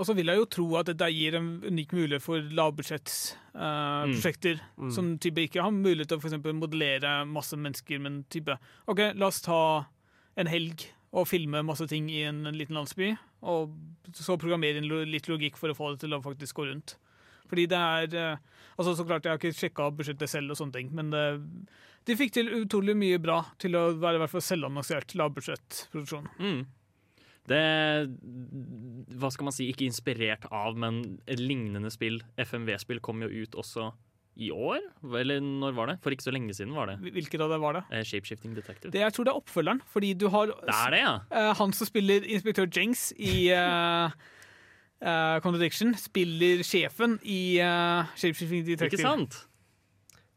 [0.00, 4.60] Og så vil jeg jo tro at dette gir en unik mulighet for lavbudsjettsprosjekter.
[4.94, 8.56] Som type ikke har mulighet til å for modellere masse mennesker, men type
[8.88, 9.58] OK, la oss ta
[10.40, 13.10] en helg og filme masse ting i en liten landsby,
[13.44, 13.74] og
[14.16, 16.94] så programmere inn lo- litt logikk for å få det til å faktisk gå rundt.
[17.52, 18.36] Fordi det er uh,
[18.80, 21.24] Altså Så klart, jeg har ikke sjekka budsjettet selv, og sånne ting, men det,
[22.08, 26.30] de fikk til utrolig mye bra til å være i hvert fall selvannonsert lavbudsjettproduksjon.
[26.40, 26.62] Mm.
[27.50, 27.62] Det
[29.18, 33.56] Hva skal man si, ikke inspirert av, men et lignende spill, FMV-spill, kom jo ut
[33.58, 33.90] også
[34.40, 34.80] i år?
[35.18, 35.96] Eller når var det?
[36.04, 36.96] For ikke så lenge siden var det.
[37.02, 37.82] Hvilket av det var det?
[37.90, 38.92] Eh, Shapeshifting Detective.
[38.94, 41.14] det jeg tror det er oppfølgeren, fordi du har Det er det, ja!
[41.32, 44.10] Uh, han som spiller inspektør Jenks i uh,
[45.44, 49.02] Contradiction, spiller sjefen i uh, Shapeshifting Detective.
[49.02, 49.42] Ikke sant?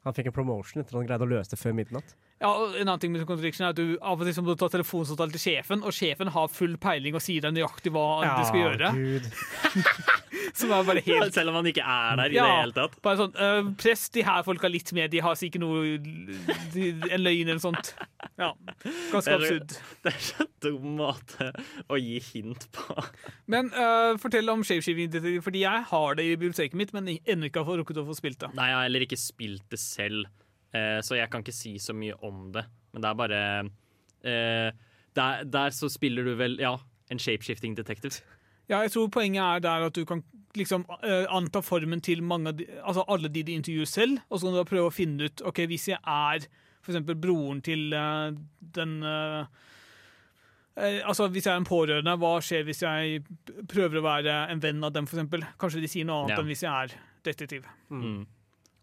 [0.05, 2.17] Han fikk en promotion etter at han greide å løse det før midnatt.
[2.43, 4.59] Ja, og en annen ting med Contradiction er at du av og til må du
[4.59, 8.41] ta telefonsamtale til sjefen, og sjefen har full peiling og sier deg nøyaktig hva du
[8.49, 8.89] skal gjøre.
[8.97, 9.29] Gud.
[10.59, 12.43] Som er bare helt Selv om han ikke er der i Ja.
[12.45, 12.97] det hele tatt.
[13.03, 15.95] bare sånn, øh, Press de her folka litt mer, de har sikkert noe
[16.75, 17.93] de, En løgn eller sånt.
[18.37, 18.51] Ja,
[19.13, 19.77] Ganske absurd.
[20.03, 21.49] Det er så dum måte
[21.87, 22.99] å gi hint på.
[23.51, 27.63] Men øh, fortell om Shapeshifting fordi jeg har det i biblioteket mitt, men ennå ikke
[27.67, 28.51] har rukket å få spilt det.
[28.59, 30.27] Nei, jeg har heller ikke spilt det selv,
[31.01, 32.65] så jeg kan ikke si så mye om det.
[32.93, 33.41] Men det er bare
[34.25, 34.69] eh,
[35.15, 36.75] der, der så spiller du vel, ja,
[37.11, 38.23] en shapeshifting detective.
[38.69, 40.23] Ja, jeg tror poenget er der at du kan
[40.55, 44.47] liksom eh, anta formen til mange de, altså alle de de intervjuer selv, og så
[44.47, 46.47] kan du da prøve å finne ut ok, hvis jeg er
[46.85, 48.31] eksempel broren til uh,
[48.75, 49.45] den uh,
[50.77, 53.23] eh, Altså Hvis jeg er en pårørende, hva skjer hvis jeg
[53.71, 55.45] prøver å være en venn av dem, for eksempel?
[55.61, 56.41] Kanskje de sier noe annet Ja.
[56.43, 57.65] enn hvis jeg er detektiv.
[57.89, 58.25] Mm.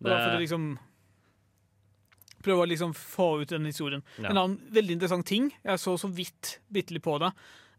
[0.03, 0.73] Og da får du liksom
[2.43, 4.03] Prøve å liksom få ut den historien.
[4.19, 4.31] Ja.
[4.33, 7.33] En annen veldig interessant ting, jeg så så vidt bitte litt på det.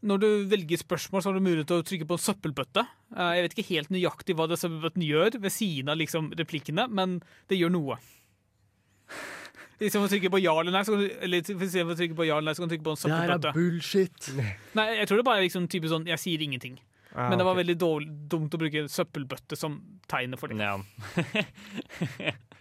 [0.03, 2.81] Når du velger spørsmål, så har du mulighet til å trykke på en søppelbøtte.
[3.15, 6.89] Eh, Jeg vet ikke helt nøyaktig hva det søppelbøtten gjør ved siden av liksom replikkene,
[6.91, 7.99] men det gjør noe.
[9.83, 12.51] Istedenfor å trykke på ja eller nei, så kan du, eller trykke på ja eller
[12.51, 13.53] nei, så kan du trykke på en søppelbøtte.
[13.55, 14.27] bullshit.
[14.79, 16.77] Nei, jeg tror det bare er liksom type sånn Jeg sier ingenting.
[17.13, 17.63] Ah, Men det var okay.
[17.63, 19.75] veldig dårlig, dumt å bruke søppelbøtte som
[20.09, 20.59] tegnet for det.
[20.63, 20.77] ja.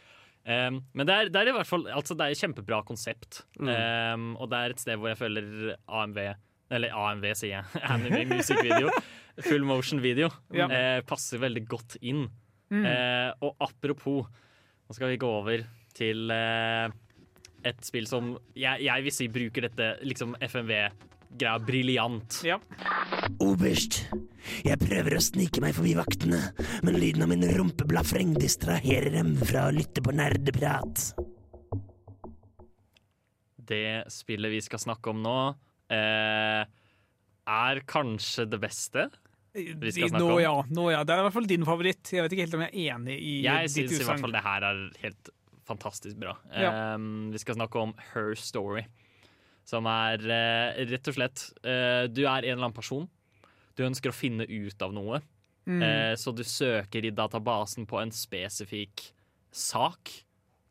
[0.42, 3.44] Em, men det er, det er i hvert fall altså det er et kjempebra konsept.
[3.62, 6.18] Em, og det er et sted hvor jeg føler AMV
[6.72, 7.82] Eller AMV, sier jeg.
[7.92, 8.90] Anime Music Video.
[9.46, 10.28] Full motion video.
[10.52, 10.66] Ja.
[10.68, 12.26] Uh, passer veldig godt inn.
[12.72, 12.84] Mm.
[12.84, 14.26] Uh, og apropos,
[14.88, 15.64] nå skal vi gå over
[15.96, 16.88] til uh,
[17.64, 20.34] et spill som jeg, jeg vil si bruker dette liksom
[21.32, 22.42] FMV-greia briljant.
[22.44, 22.58] Ja.
[23.40, 24.06] Oberst,
[24.64, 26.52] jeg prøver å snike meg forbi vaktene,
[26.82, 31.14] men lyden av min rumpeblafreng distraherer dem fra å lytte på nerdeprat.
[33.56, 35.56] Det spillet vi skal snakke om nå,
[35.88, 36.64] eh,
[37.46, 39.10] er kanskje det beste.
[39.54, 40.40] Vi skal snakke nå, om.
[40.40, 41.04] ja, nå ja.
[41.04, 42.08] Det er i hvert fall din favoritt.
[42.08, 44.32] Jeg vet ikke helt om jeg er enig i Jeg ditt syns i hvert fall
[44.32, 45.32] det her er helt
[45.68, 46.36] fantastisk bra.
[46.56, 46.94] Ja.
[46.94, 48.86] Um, vi skal snakke om Her Story,
[49.64, 53.08] som er eh, rett og slett eh, Du er en eller annen person.
[53.76, 55.20] Du ønsker å finne ut av noe,
[55.64, 55.80] Mm.
[55.82, 59.12] eh, så du søker i databasen på en spesifikk
[59.52, 60.10] sak,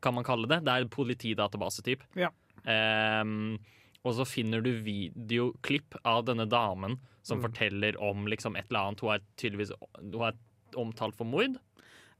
[0.01, 0.57] kan man kalle det.
[0.65, 2.01] Det er politidatabasetyp.
[2.19, 2.27] Ja.
[2.67, 3.57] Um,
[4.03, 7.45] og så finner du videoklipp av denne damen som Mm.
[7.49, 8.99] forteller om liksom et eller annet.
[8.99, 9.71] Hun er tydeligvis
[10.01, 10.33] hun er
[10.75, 11.55] omtalt for mord.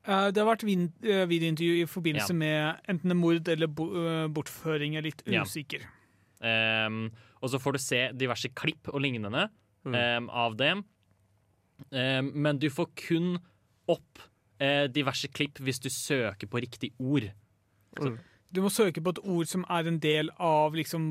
[0.07, 2.33] Uh, det har vært eh, videointervju i forbindelse Ja.
[2.35, 4.93] med enten mord eller bo eh, bortføring.
[4.93, 5.43] Jeg er litt Ja.
[6.41, 7.11] Um,
[7.41, 9.49] og så får du se diverse klipp og lignende
[9.85, 10.27] Mm.
[10.29, 10.75] av det.
[11.89, 13.39] Um, men du får kun
[13.89, 14.19] opp
[14.61, 17.25] uh, diverse klipp hvis du søker på riktig ord.
[18.51, 21.03] Du må søke på et ord som er en del av liksom,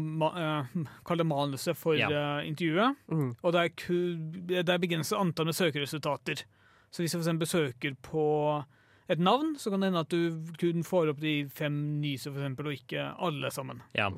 [1.18, 2.09] det manuset for Ja.
[2.12, 2.97] uh, intervjuet.
[3.11, 3.35] Mm.
[3.43, 6.45] Og det er, det er begrenset antall med søkeresultater.
[6.91, 8.64] Så hvis du eksempel søker på
[9.11, 12.39] et navn, så kan det hende at du kun får opp de fem nyeste, for
[12.43, 13.83] eksempel, og ikke alle sammen.
[13.99, 14.11] Ja.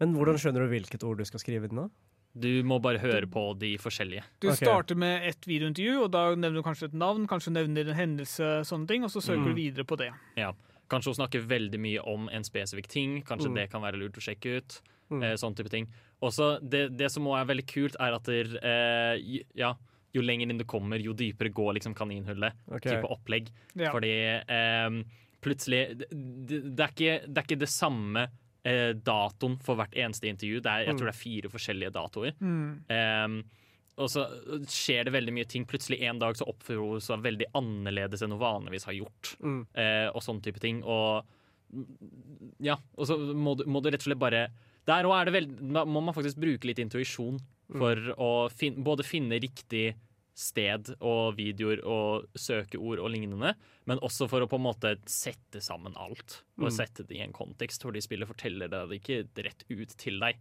[0.00, 1.88] Men hvordan skjønner du hvilket ord du skal skrive inn da?
[2.36, 4.22] Du må bare høre på de forskjellige.
[4.44, 4.66] Du okay.
[4.66, 8.50] starter med et videointervju, og da nevner du kanskje et navn, kanskje nevner en hendelse,
[8.68, 9.46] sånne ting, og så søker Mm.
[9.48, 10.10] du videre på det.
[10.36, 10.52] Ja.
[10.92, 13.22] Kanskje hun snakker veldig mye om en spesifikk ting.
[13.22, 13.54] Kanskje Mm.
[13.54, 14.80] det kan være lurt å sjekke ut.
[15.10, 15.22] Mm.
[15.22, 15.86] Eh, sånn type ting.
[16.20, 19.74] Også det, det som også er veldig kult, er at der, eh, ja,
[20.12, 22.52] jo lenger inn du kommer, jo dypere går liksom kaninhullet.
[22.68, 22.96] Okay.
[22.96, 23.48] Type opplegg.
[23.74, 23.92] Ja.
[23.92, 24.12] Fordi
[24.46, 25.04] eh,
[25.40, 28.28] plutselig det, det, det, er ikke, det er ikke det samme
[28.66, 30.58] eh, datoen for hvert eneste intervju.
[30.64, 30.98] Det er, jeg Mm.
[30.98, 32.34] tror det er fire forskjellige datoer.
[32.40, 32.66] Mm.
[32.90, 33.36] Um,
[33.96, 34.26] og så
[34.68, 35.64] skjer det veldig mye ting.
[35.64, 39.36] Plutselig en dag så oppfører hun seg veldig annerledes enn hun vanligvis har gjort.
[39.40, 39.62] Mm.
[39.72, 40.82] Eh, og sånne type ting.
[40.84, 41.24] Og
[42.62, 44.44] ja, og så må du, må du rett og slett bare
[44.86, 47.40] Der òg er det veldig Da må man faktisk bruke litt intuisjon
[47.74, 49.96] for å fin, både finne riktig
[50.36, 53.54] sted og videoer og søkeord og lignende,
[53.88, 56.42] men også for å på en måte sette sammen alt.
[56.60, 56.74] Og Mm.
[56.76, 60.20] sette det i en kontekst hvor de spillet forteller deg det ikke rett ut til
[60.20, 60.36] deg.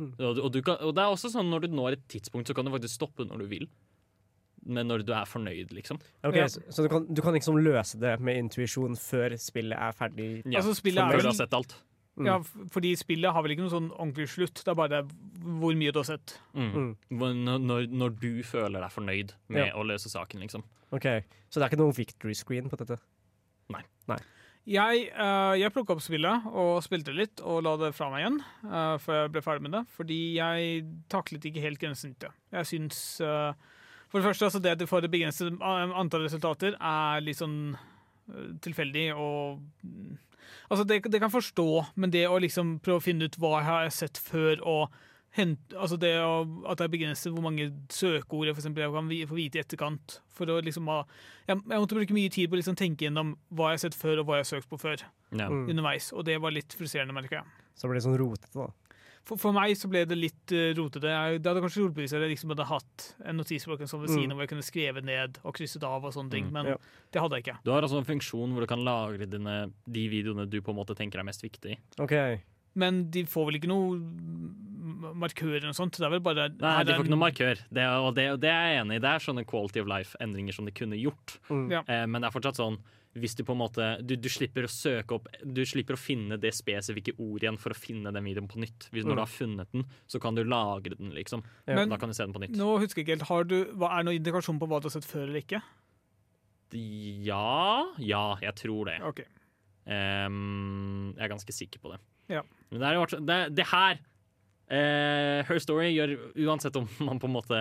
[0.00, 0.12] Mm.
[0.18, 2.54] Og, og, du kan, og det er også sånn når du når et tidspunkt, så
[2.58, 3.68] kan du faktisk stoppe når du vil.
[4.66, 5.98] Men når du er fornøyd, liksom.
[6.24, 6.46] Okay, Ja.
[6.48, 10.42] Så, så du, kan, du kan liksom løse det med intuisjon før spillet er ferdig?
[10.48, 11.74] Ja, Altså, spillet er før du har sett alt.
[12.14, 12.28] Mm.
[12.28, 12.36] Ja,
[12.70, 15.00] fordi spillet har vel ikke noen sånn ordentlig slutt, det er bare
[15.58, 16.36] hvor mye du har sett.
[16.54, 16.70] Mm.
[16.70, 16.92] Mm.
[17.66, 19.74] Når, når, du føler deg fornøyd med Ja.
[19.74, 20.62] å løse saken, liksom.
[20.94, 21.08] Ok,
[21.50, 23.00] Så det er ikke noen victory screen på dette?
[24.64, 28.38] Jeg, uh, jeg plukka opp spillet og spilte litt, og la det fra meg igjen
[28.64, 29.82] uh, før jeg ble ferdig med det.
[29.92, 32.32] Fordi jeg taklet ikke helt grensesnittet.
[32.54, 33.52] Jeg syns uh,
[34.08, 37.74] For det første, altså det at du får et begrenset antall resultater, er litt sånn
[38.64, 40.14] tilfeldig og mm,
[40.70, 43.68] Altså, det, det kan forstå, men det å liksom prøve å finne ut hva jeg
[43.70, 44.94] har sett før, og
[45.34, 48.94] hente, altså det å, at det er begrenset hvor mange søkeord jeg for eksempel, jeg
[48.94, 50.18] kan få vite i etterkant.
[50.34, 51.00] For å liksom ha
[51.48, 53.98] Jeg, jeg måtte bruke mye tid på å liksom tenke gjennom hva jeg har sett
[53.98, 55.02] før, og hva jeg har søkt på før
[55.34, 55.48] Ja.
[55.50, 55.66] Mm.
[55.74, 57.44] underveis, og det var litt frustrerende, merker jeg.
[57.74, 58.68] Så det det sånn rotete, da.
[59.24, 61.08] For, for meg så ble det litt uh, rotete.
[61.08, 64.16] Jeg, det hadde kanskje hjulpet hvis jeg liksom hadde hatt en notisblokk sånn ved Mm.
[64.18, 66.52] siden av hvor jeg kunne skrevet ned og krysset av og sånne ting, Mm.
[66.52, 66.76] men Ja.
[67.12, 67.58] det hadde jeg ikke.
[67.64, 70.76] Du har altså en funksjon hvor du kan lagre dine, de videoene du på en
[70.76, 71.78] måte tenker er mest viktig.
[71.98, 72.42] Okay.
[72.76, 73.96] Men de får vel ikke noe
[75.14, 75.96] markør eller noe sånt?
[75.96, 78.50] Det er vel bare Nei, de får ikke noe markør, det, og, det, og det
[78.50, 79.02] er jeg enig i.
[79.04, 81.38] Det er sånne quality of life-endringer som de kunne gjort.
[81.48, 81.64] Mm.
[81.72, 81.82] Ja.
[81.88, 82.78] Eh, men det er fortsatt sånn
[83.14, 86.34] hvis du på en måte du, du slipper å søke opp Du slipper å finne
[86.42, 88.88] det spesifikke ordet igjen for å finne den videoen på nytt.
[88.90, 89.16] Hvis, når Mm.
[89.20, 91.44] du har funnet den, så kan du lagre den, liksom.
[91.68, 91.76] Ja.
[91.78, 92.56] Men da kan du se den på nytt.
[92.58, 93.28] Nå husker jeg ikke helt.
[93.30, 95.62] Har du, Er det noen indikasjon på hva du har sett før eller ikke?
[96.74, 98.98] Ja Ja, jeg tror det.
[99.06, 99.20] Ok.
[99.84, 102.00] Um, jeg er ganske sikker på det.
[102.32, 102.40] Ja.
[102.72, 103.98] Men det, er, det, det her
[104.72, 106.14] uh, Her Story gjør
[106.46, 107.58] uansett om man på en måte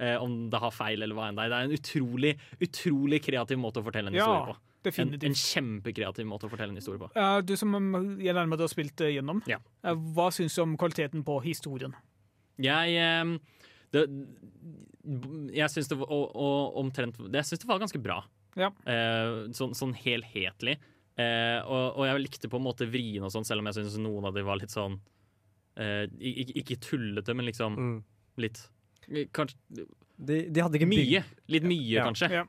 [0.00, 1.52] eh, Om det har feil eller hva enn det er.
[1.52, 2.32] Det er en utrolig,
[2.64, 4.64] utrolig kreativ måte å fortelle en Ja, historie på.
[4.78, 5.24] En, definitivt.
[5.24, 7.08] en kjempekreativ måte å fortelle en historie på.
[7.16, 9.58] Uh, du som um, jeg nærmer meg har spilt uh, gjennom, Ja.
[9.84, 11.94] uh, hva syns du om kvaliteten på historien?
[12.58, 13.38] Jeg eh,
[13.94, 14.02] det,
[15.54, 18.20] Jeg syns det var og, og, omtrent Jeg syns det var ganske bra.
[18.58, 18.72] Ja.
[18.86, 20.74] Eh, sånn, sånn helhetlig.
[21.18, 23.98] Eh, og, og jeg likte på en måte vrien og sånn, selv om jeg syns
[24.02, 24.98] noen av de var litt sånn
[25.78, 27.96] eh, ikke, ikke tullete, men liksom Mm.
[28.42, 28.64] litt
[29.32, 29.86] Kanskje
[30.18, 31.22] De, de hadde ikke mye.
[31.48, 32.04] Litt mye, Ja.
[32.10, 32.28] kanskje.
[32.30, 32.44] Ja.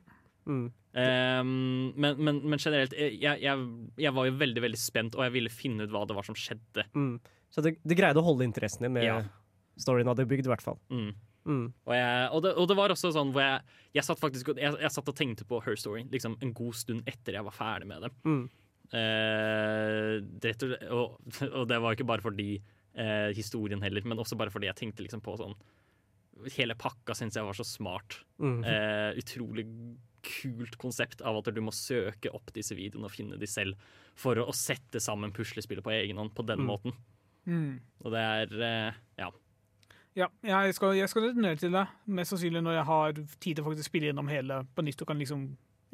[0.50, 0.72] Mm.
[0.90, 3.66] Um, men, men, men generelt, eh, jeg, jeg,
[4.02, 6.38] jeg var jo veldig veldig spent, og jeg ville finne ut hva det var som
[6.38, 6.86] skjedde.
[6.96, 7.12] Mm.
[7.50, 9.20] Så det, det greide å holde interessen din med Ja.
[9.78, 10.80] storyen hadde bygd, i hvert fall.
[10.90, 11.12] Mm.
[11.46, 11.66] Mm.
[11.86, 15.08] Og, jeg, og, det, og det var også sånn hvor jeg, satt faktisk jeg, satt
[15.08, 18.10] og tenkte på Her Story liksom en god stund etter jeg var ferdig med det.
[18.28, 18.42] Mm.
[18.90, 20.18] Eh,
[20.90, 21.16] og,
[21.48, 25.06] og det var ikke bare fordi eh, historien heller, men også bare fordi jeg tenkte
[25.06, 25.56] liksom på sånn
[26.54, 28.14] Hele pakka syns jeg var så smart.
[28.40, 28.62] Mm.
[28.64, 29.66] Eh, utrolig
[30.26, 33.78] kult konsept av at du må søke opp disse videoene og finne de selv
[34.18, 36.66] for å, å sette sammen puslespillet på egen hånd på den Mm.
[36.68, 36.92] måten.
[37.46, 37.80] Mm.
[38.04, 39.30] Og det er eh, ja.
[40.18, 43.62] Ja, jeg skal, jeg skal returnere til det, mest sannsynlig når jeg har tid til
[43.62, 45.44] å faktisk spille gjennom hele på nytt og kan liksom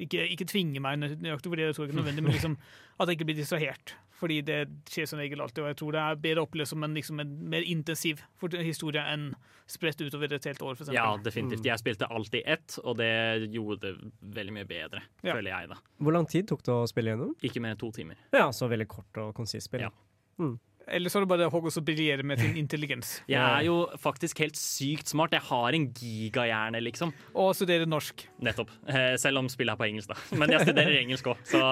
[0.01, 2.57] ikke, ikke tvinge meg nøyaktig, for det tror jeg ikke nødvendig, men liksom
[2.99, 3.95] at jeg ikke blir distrahert.
[4.17, 6.83] Fordi det skjer som regel alltid, og jeg tror det er bedre å oppleve som
[6.87, 8.23] en, liksom en mer intensiv
[8.65, 9.27] historie enn
[9.69, 10.95] spredt utover et helt år, eksempel.
[10.97, 11.65] ja, definitivt.
[11.69, 13.11] Jeg spilte alltid ett, og det
[13.53, 13.93] gjorde det
[14.39, 15.35] veldig mye bedre, Ja.
[15.35, 15.77] føler jeg, da.
[16.01, 17.35] Hvor lang tid tok det å spille gjennom?
[17.43, 18.17] Ikke mer enn to timer.
[18.33, 19.81] Ja, så veldig kort og konsist spill.
[19.85, 19.91] Ja.
[20.39, 20.59] Mm.
[20.87, 23.17] Eller så er det bare Hogg som briljerer med sin intelligens.
[23.29, 25.35] Jeg er jo faktisk helt sykt smart.
[25.35, 27.13] Jeg har en gigahjerne, liksom.
[27.35, 28.27] Og studerer norsk.
[28.39, 28.71] Nettopp.
[28.89, 30.37] Eh, Selv om spillet er på engelsk, da.
[30.39, 31.63] Men jeg studerer engelsk òg, så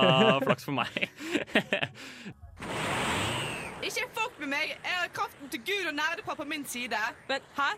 [0.43, 0.91] flaks for meg.
[3.85, 4.75] Ikke folk med meg.
[4.75, 6.99] Jeg har kraften til Gud og nerdepar på min side.
[7.29, 7.71] Men hæ?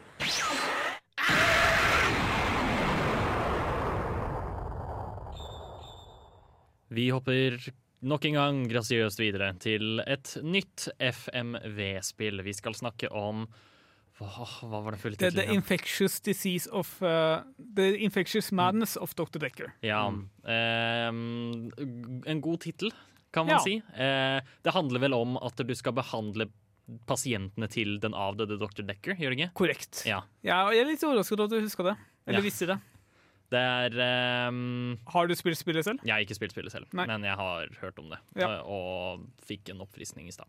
[6.88, 7.56] Vi hopper
[8.06, 12.42] nok en gang grasiøst videre til et nytt FMV-spill.
[12.46, 13.46] Vi skal snakke om
[14.16, 17.42] Hva, hva var den fulle The, the infectious disease of uh,
[17.76, 19.38] The infectious madness of Dr.
[19.42, 19.74] Decker.
[19.84, 20.06] Ja.
[20.48, 21.66] ehm,
[22.24, 22.94] en god tittel,
[23.32, 23.60] kan man Ja.
[23.60, 23.76] si.
[23.92, 26.48] Eh, det handler vel om at du skal behandle
[27.06, 28.82] pasientene til den avdøde dr.
[28.86, 29.52] Decker, gjør det ikke?
[29.58, 30.04] Korrekt.
[30.06, 30.22] Ja.
[30.46, 31.96] Ja, og jeg er litt overrasket over at du huska det.
[32.26, 32.44] Eller Ja.
[32.46, 32.78] visste det.
[33.52, 36.00] Det er um, Har du spilt spillet selv?
[36.02, 37.06] Jeg har ikke spilt spillet selv, Nei.
[37.06, 38.18] men jeg har hørt om det.
[38.34, 38.48] Ja.
[38.56, 40.48] eh, Og fikk en oppfriskning i stad.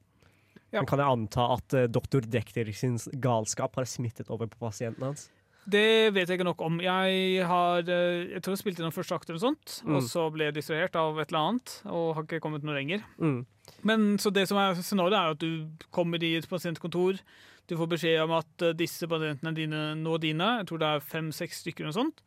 [0.74, 0.82] Ja.
[0.84, 5.28] Kan jeg anta at uh, doktor Dekter sin galskap har smittet over på pasienten hans?
[5.68, 6.78] Det vet jeg ikke nok om.
[6.80, 9.95] Jeg har eh, Jeg tror jeg spilte den første akten og sånt, Mm.
[9.98, 13.04] og så ble jeg distrahert av et eller annet, og har ikke kommet noe lenger.
[13.20, 13.41] Mm.
[13.84, 17.20] Men så det som er scenarioet, er at du kommer i et pasientkontor.
[17.68, 20.48] Du får beskjed om at disse pasientene er dine, nå dine.
[20.62, 22.24] Jeg tror det er fem-seks stykker eller noe sånt.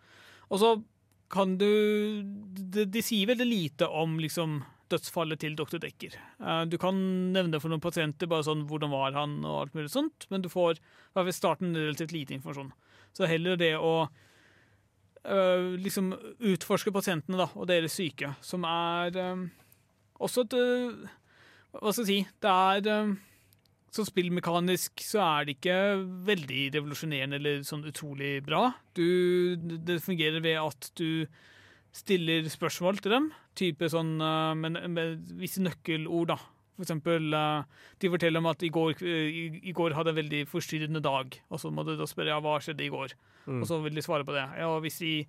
[0.51, 0.71] Og så
[1.31, 1.67] kan du
[2.75, 5.79] De, de sier veldig lite om liksom dødsfallet til dr.
[5.79, 6.17] Dekker.
[6.43, 6.97] Eh, Du kan
[7.33, 10.49] nevne for noen pasienter bare sånn hvordan var han og alt mulig sånt, men du
[10.51, 10.81] får
[11.15, 12.73] ved starten relativt lite informasjon.
[13.15, 14.09] Så heller det å
[15.27, 16.11] øh, liksom
[16.51, 19.47] utforske pasientene da, og deres syke, som er øh,
[20.19, 20.59] også et
[21.71, 22.21] Hva skal jeg si?
[22.43, 23.15] Det er
[23.91, 25.79] Sånn spillmekanisk så er det ikke
[26.29, 28.69] veldig revolusjonerende eller sånn utrolig bra.
[28.95, 31.27] Du, det fungerer ved at du
[31.95, 33.29] stiller spørsmål til dem,
[33.59, 34.15] type sånn
[34.63, 36.39] med, med visse nøkkelord, da.
[36.81, 37.65] For eksempel, øh,
[38.01, 41.61] de forteller om at i går, i, i går hadde en veldig forstyrrende dag, og
[41.61, 43.13] så må du da spørre ja, hva skjedde i går.
[43.45, 43.59] Mm.
[43.59, 44.47] Og så vil de svare på det.
[44.57, 45.27] Ja, hvis de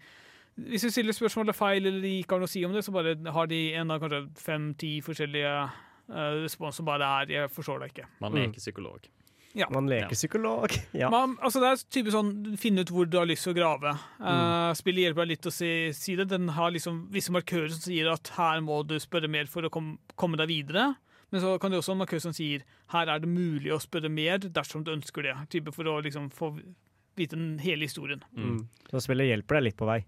[0.55, 2.93] hvis du stiller spørsmålet feil, eller de ikke har noe å si om det, så
[2.95, 5.53] bare har de en av kanskje fem-ti forskjellige
[6.12, 8.07] uh, respons bare er 'jeg forstår deg ikke'.
[8.22, 8.38] Man Mm.
[8.51, 8.99] leker psykolog.
[9.53, 9.66] Ja.
[9.70, 10.16] Man leker Ja.
[10.16, 10.70] psykolog.
[10.93, 11.09] Ja.
[11.09, 13.97] Man, altså det er typisk sånn finne ut hvor du har lyst til å grave.
[14.20, 16.28] Uh, spillet hjelper deg litt å si, si det.
[16.30, 19.70] Den har liksom visse markører som sier at her må du spørre mer for å
[19.70, 20.95] kom, komme deg videre.
[21.32, 23.80] Men så kan det også ha en markør som sier her er det mulig å
[23.80, 25.36] spørre mer dersom du ønsker det.
[25.49, 26.62] Type For å liksom få
[27.18, 28.22] vite den hele historien.
[28.36, 28.68] Mm.
[28.89, 30.03] Så spillet hjelper deg litt på vei.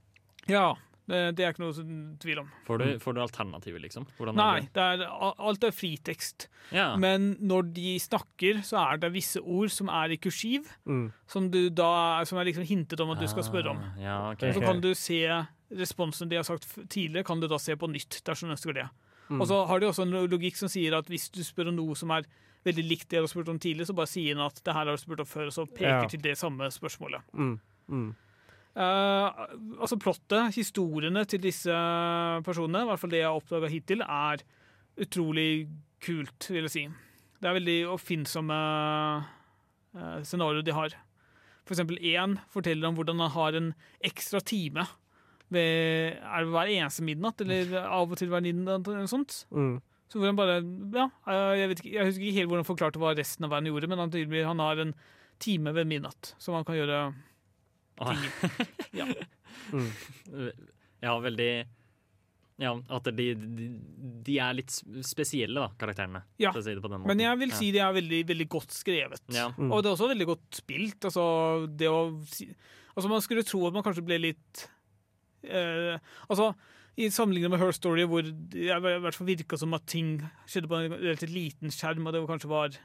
[0.48, 0.76] Ja,
[1.10, 2.50] det, det er ikke noe tvil om.
[2.68, 4.06] Får du, får du alternativer, liksom?
[4.18, 4.70] Hvordan Nei, er det?
[4.74, 6.48] det er, alt er fritekst.
[6.72, 6.96] Ja.
[6.96, 11.12] Men når de snakker, så er det visse ord som er i kursiv, Mm.
[11.28, 13.78] som, du da, som er liksom hintet om at du skal spørre om.
[13.84, 14.54] Ah, Ja, okay.
[14.56, 15.20] Så kan du se
[15.74, 18.88] responsen de har sagt tidligere, kan du da se på nytt dersom du ønsker det.
[19.30, 19.42] Mm.
[19.42, 21.96] Og så har de også en logikk som sier at hvis du spør om noe
[21.96, 22.24] som er
[22.64, 24.86] veldig likt det du har spurt om tidligere, så bare sier den at det her
[24.88, 26.08] har du spurt om før, og så peker Ja.
[26.08, 27.22] til det samme spørsmålet.
[27.34, 28.16] Mm.
[28.74, 29.42] Eh,
[29.78, 31.78] altså Plottet, historiene til disse
[32.46, 34.44] personene, i hvert fall det jeg har oppdaga hittil, er
[35.04, 35.68] utrolig
[36.04, 36.84] kult, vil jeg si.
[37.42, 38.58] Det er veldig oppfinnsomme
[39.98, 40.94] uh, scenarioer de har.
[41.64, 43.72] For eksempel én forteller om hvordan han har en
[44.04, 44.86] ekstra time
[45.54, 49.44] ved er det hver eneste midnatt, eller av og til hver midnatt, eller noe sånt.
[49.54, 49.76] Mm.
[50.10, 50.62] Så hvor han bare
[50.94, 53.54] Ja, eh, jeg, vet ikke, jeg husker ikke helt hvordan han forklarte hva resten av
[53.54, 54.18] verden gjorde, men han,
[54.50, 54.96] han har en
[55.44, 57.00] time ved midnatt som han kan gjøre
[58.04, 58.68] Ah.
[59.00, 59.08] Ja.
[61.04, 61.50] Ja, veldig
[62.62, 63.68] Ja, at de, de,
[64.28, 64.72] de er litt
[65.04, 66.22] spesielle, da, karakterene.
[66.40, 67.10] Ja, for å si det på den måten.
[67.10, 67.58] Men jeg vil Ja.
[67.58, 69.24] si de er veldig, veldig godt skrevet.
[69.34, 69.48] Ja.
[69.58, 69.72] Mm.
[69.74, 71.00] Og det er også veldig godt spilt.
[71.10, 71.26] Altså,
[71.82, 72.48] det å si,
[72.94, 74.68] altså Man skulle tro at man kanskje ble litt
[75.44, 75.98] eh,
[76.30, 76.54] Altså,
[76.96, 80.70] i sammenlignet med Her Story, hvor det i hvert fall virka som at ting skjedde
[80.70, 82.78] på en relativt liten skjerm, og det kanskje var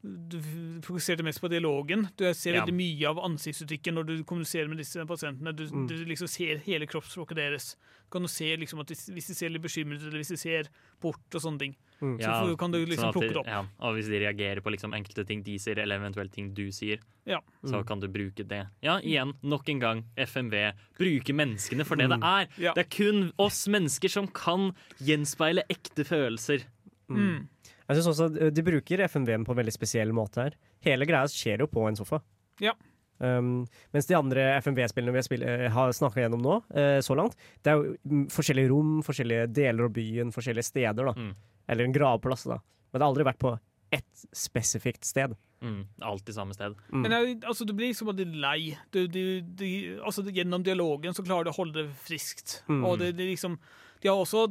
[0.00, 0.38] Du
[0.86, 2.04] fokuserte mest på dialogen.
[2.16, 2.64] Du ser Ja.
[2.64, 5.52] veldig mye av ansiktsuttrykket når du kommuniserer med disse pasientene.
[5.56, 5.88] Du, Mm.
[5.88, 7.74] du liksom ser hele kroppsspråket deres.
[8.04, 10.68] Du kan se liksom at de, Hvis de ser litt bekymret eller hvis de ser
[11.00, 12.16] bort og sånne ting, Mm.
[12.20, 13.46] så ja, kan du liksom sånn plukke det opp.
[13.46, 16.68] Ja, og hvis de reagerer på liksom enkelte ting de sier, eller eventuelt ting du
[16.70, 17.40] sier, Ja.
[17.64, 18.68] så kan du bruke det.
[18.80, 20.74] Ja, igjen, nok en gang, FMV.
[20.96, 22.46] Bruke menneskene for det det er.
[22.56, 22.72] Ja.
[22.72, 26.62] Det er kun oss mennesker som kan gjenspeile ekte følelser.
[27.10, 27.48] Mm.
[27.88, 30.56] Jeg synes også at De bruker FMV-en på en veldig spesiell måte her.
[30.84, 32.20] Hele greia skjer jo på en sofa.
[32.60, 32.74] Ja.
[33.18, 33.64] Um,
[33.94, 37.34] mens de andre FMV-spillene vi har, spill- eh, har snakka gjennom nå, uh, så langt,
[37.66, 41.08] det er jo forskjellige rom, forskjellige deler av byen, forskjellige steder.
[41.10, 41.14] da.
[41.16, 41.32] Mm.
[41.68, 42.60] Eller en gravplass, da.
[42.92, 43.56] Men det har aldri vært på
[43.90, 45.34] ett spesifikt sted.
[45.64, 46.76] Mm, alltid samme sted.
[46.92, 47.02] Mm.
[47.02, 48.76] Men jeg, altså, du blir liksom litt lei.
[48.94, 49.66] Du, du, du,
[50.04, 52.60] altså, gjennom dialogen så klarer du å holde det friskt.
[52.68, 52.84] Mm.
[52.84, 53.56] Og det, det liksom
[54.02, 54.44] De har også,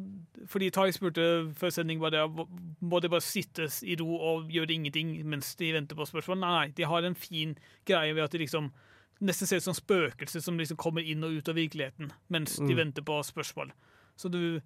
[0.52, 2.26] fordi Tai spurte før sending bare,
[2.82, 6.39] må de bare sitte i ro og gjøre ingenting mens de venter på spørsmål.
[6.41, 7.56] Nei, nei, de har en fin
[7.88, 8.72] greie ved at de liksom
[9.24, 12.68] nesten ser ut som spøkelser som liksom kommer inn og ut av virkeligheten mens de
[12.74, 12.76] Mm.
[12.78, 13.72] venter på spørsmål.
[14.18, 14.60] Så du,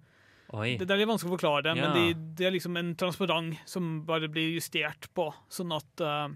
[0.52, 1.88] det, det er litt vanskelig å forklare det, Ja.
[1.88, 6.28] men de, det er liksom en transparent som bare blir justert på, sånn at uh,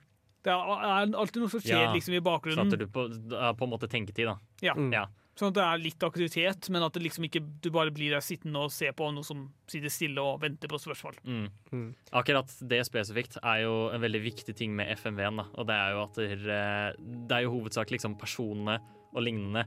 [0.46, 2.70] det er alltid noe som skjer Ja, liksom i bakgrunnen.
[2.70, 2.72] bakgrunnen.
[2.72, 4.38] at du på, på en måte tenketid, da.
[4.62, 4.74] Ja.
[4.92, 5.06] Ja.
[5.36, 8.24] Sånn at det er litt aktivitet, men at det liksom ikke du bare blir der
[8.24, 11.18] sittende og ser på noe som sitter stille og venter på spørsmål.
[11.28, 11.90] Mm.
[12.16, 15.42] Akkurat det spesifikt er jo en veldig viktig ting med FMV-en.
[15.58, 16.96] Og det er jo at det er,
[17.28, 18.78] det er jo hovedsakelig liksom personene
[19.12, 19.66] og lignende.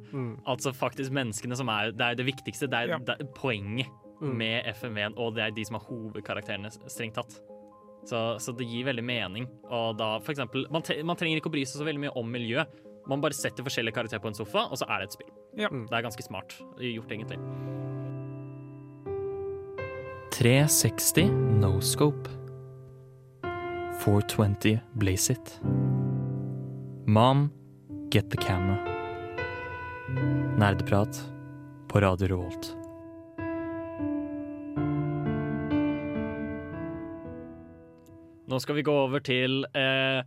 [0.50, 2.68] Altså faktisk menneskene som er Det er det viktigste.
[2.70, 2.98] Det er, Ja.
[2.98, 3.88] det er poenget
[4.20, 4.34] Mm.
[4.36, 7.40] med FMV-en, og det er de som er hovedkarakterene, strengt tatt.
[8.04, 9.46] Så, så det gir veldig mening.
[9.70, 12.28] Og da for eksempel man, man trenger ikke å bry seg så veldig mye om
[12.30, 12.66] miljø.
[13.08, 15.32] Man bare setter forskjellige karakterer på en sofa, og så er det et spill.
[15.58, 15.70] Ja.
[15.70, 17.40] Det er ganske smart gjort, egentlig.
[20.32, 22.30] 360 no scope.
[24.00, 25.60] 420 blaze it.
[27.06, 27.52] Mom,
[28.10, 28.78] get the camera.
[30.58, 31.20] Nerdeprat
[31.88, 32.76] på Radio Revolt.
[38.50, 40.24] Nå skal vi gå over til eh,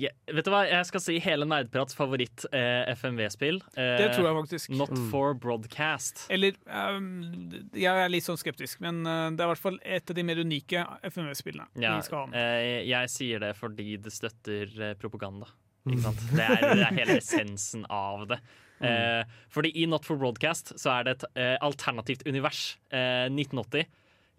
[0.00, 3.58] ja, Vet du hva, jeg skal si hele Nerdprats favoritt eh, FMV-spill.
[3.74, 4.72] Eh, Det tror jeg faktisk.
[4.78, 6.24] Not for broadcast.
[6.32, 10.10] Eller um, Jeg er litt sånn skeptisk, men eh, det er i hvert fall et
[10.12, 12.32] av de mer unike FMV-spillene Ja, vi skal ha.
[12.40, 15.48] eh, jeg sier det fordi det støtter eh, propaganda.
[15.88, 16.24] Ikke sant?
[16.36, 18.40] Det er, det er hele essensen av det.
[18.80, 19.22] Eh,
[19.52, 23.88] fordi i Not for Broadcast så er det et eh, alternativt univers, eh, 1980,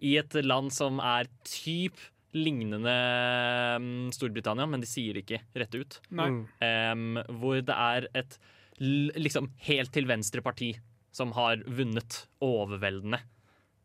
[0.01, 1.99] i et land som er typ
[2.37, 2.93] lignende
[3.75, 5.99] um, Storbritannia, men de sier ikke rett ut.
[6.15, 6.29] Nei.
[6.63, 8.39] Em, hvor det er et
[8.81, 10.71] liksom helt til venstre parti
[11.13, 13.19] som har vunnet overveldende.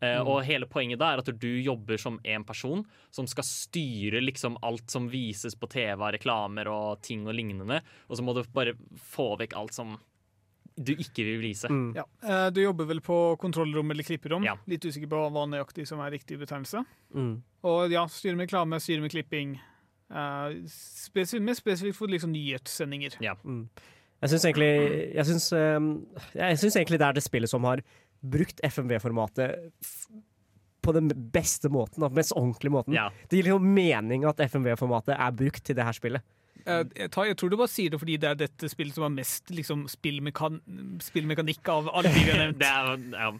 [0.01, 0.29] Eh, Mm.
[0.29, 4.59] Og hele poenget da er at du jobber som en person som skal styre liksom
[4.63, 8.43] alt som vises på TV av reklamer og ting og lignende, og så må du
[8.53, 9.97] bare få vekk alt som
[10.77, 11.69] du ikke vil vise.
[11.73, 11.95] Mm.
[11.97, 12.05] Ja.
[12.23, 14.45] Eh, Du jobber vel på kontrollrom eller klipperom?
[14.45, 14.57] Ja.
[14.69, 16.85] Litt usikker på hva nøyaktig som er riktig betegnelse.
[17.15, 17.43] Mm.
[17.65, 19.57] Og ja, styre med reklame, styre med klipping.
[20.07, 23.17] Uh, spesi mer spesifikt for liksom nyhetssendinger.
[23.25, 23.35] Ja.
[23.43, 23.65] Mm.
[24.23, 24.71] Jeg syns egentlig
[25.15, 25.89] Jeg syns, ehm,
[26.35, 27.83] jeg syns egentlig det er det spillet som har
[28.25, 29.75] brukt FMV-formatet
[30.87, 32.95] på den beste måten, den mest ordentlige måten.
[32.95, 33.09] Ja.
[33.29, 36.23] Det gir liksom mening at FMV-formatet er brukt til det her spillet.
[36.67, 39.05] Eh, jeg, tar, jeg tror du bare sier det fordi det er dette spillet som
[39.07, 40.57] har mest liksom, spillmekan
[41.05, 42.59] spillmekanikk av alle de vi har nevnt.
[42.63, 43.31] Det er, ja.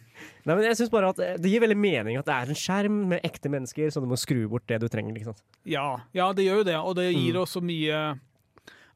[0.47, 3.01] Nei, men jeg synes bare at Det gir veldig mening at det er en skjerm
[3.11, 5.17] med ekte mennesker, så du må skru bort det du trenger.
[5.19, 5.43] Ikke sant?
[5.67, 7.43] Ja, ja, det gjør jo det, og det gir Mm.
[7.43, 8.19] også mye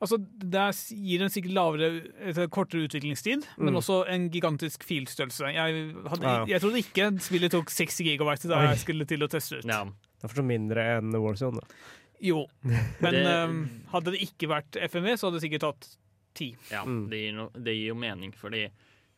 [0.01, 0.62] Altså, Det
[0.97, 3.81] gir en sikkert lavere, kortere utviklingstid, men Mm.
[3.83, 5.51] også en gigantisk filstørrelse.
[5.53, 6.45] Jeg, hadde, Ja, ja.
[6.55, 9.64] jeg trodde ikke spillet tok 60 gigabyte da jeg skulle til å teste ut.
[9.68, 9.85] ja.
[9.85, 11.61] Det er fortsatt mindre enn Warzone.
[11.61, 11.66] Da.
[12.23, 12.47] Jo,
[13.01, 13.61] men Det- um,
[13.93, 15.89] hadde det ikke vært FMV, så hadde det sikkert tatt
[16.35, 16.55] ti.
[16.71, 17.09] Ja, Mm.
[17.11, 18.66] det, gir no, det gir jo mening, fordi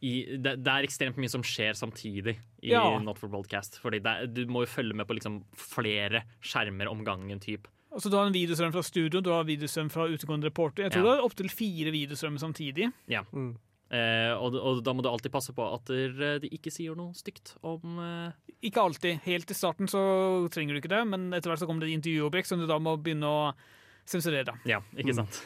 [0.02, 2.98] i, det, det er ekstremt mye som skjer samtidig i Ja.
[2.98, 3.78] Not for Broadcast.
[3.82, 7.38] Fordi det, er- du må jo følge med på liksom flere skjermer om gangen.
[7.40, 7.68] Typ.
[7.92, 10.82] Altså, Du har en videostrøm fra studio, du har videostrøm fra utegående reporter.
[10.84, 11.10] Jeg tror Ja.
[11.10, 12.90] du har opptil fire videostrømmer samtidig.
[13.08, 13.22] Ja.
[13.32, 13.56] Mm.
[13.92, 17.58] Eh, og, og da må du alltid passe på at de ikke sier noe stygt
[17.60, 19.20] om eh, Ikke alltid.
[19.26, 20.00] Helt til starten så
[20.54, 22.96] trenger du ikke det, men etter hvert så kommer det intervjuobjekt som du da må
[22.96, 23.42] begynne å
[24.08, 24.54] sensurere.
[24.68, 25.38] Ja, ikke sant?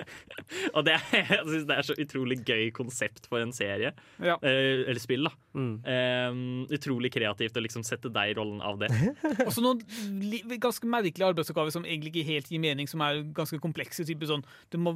[0.76, 3.92] og det er, jeg synes det er så utrolig gøy konsept for en serie.
[4.22, 4.36] Ja.
[4.44, 5.32] Eh, eller spill, da.
[5.56, 5.70] Mm.
[5.88, 6.38] Eh,
[6.76, 8.90] utrolig kreativt å liksom sette deg i rollen av det.
[9.46, 9.80] Og så noen
[10.20, 14.04] li ganske merkelige arbeidsoppgaver som egentlig ikke helt gir mening, som er ganske komplekse.
[14.06, 14.92] Type sånn, Du må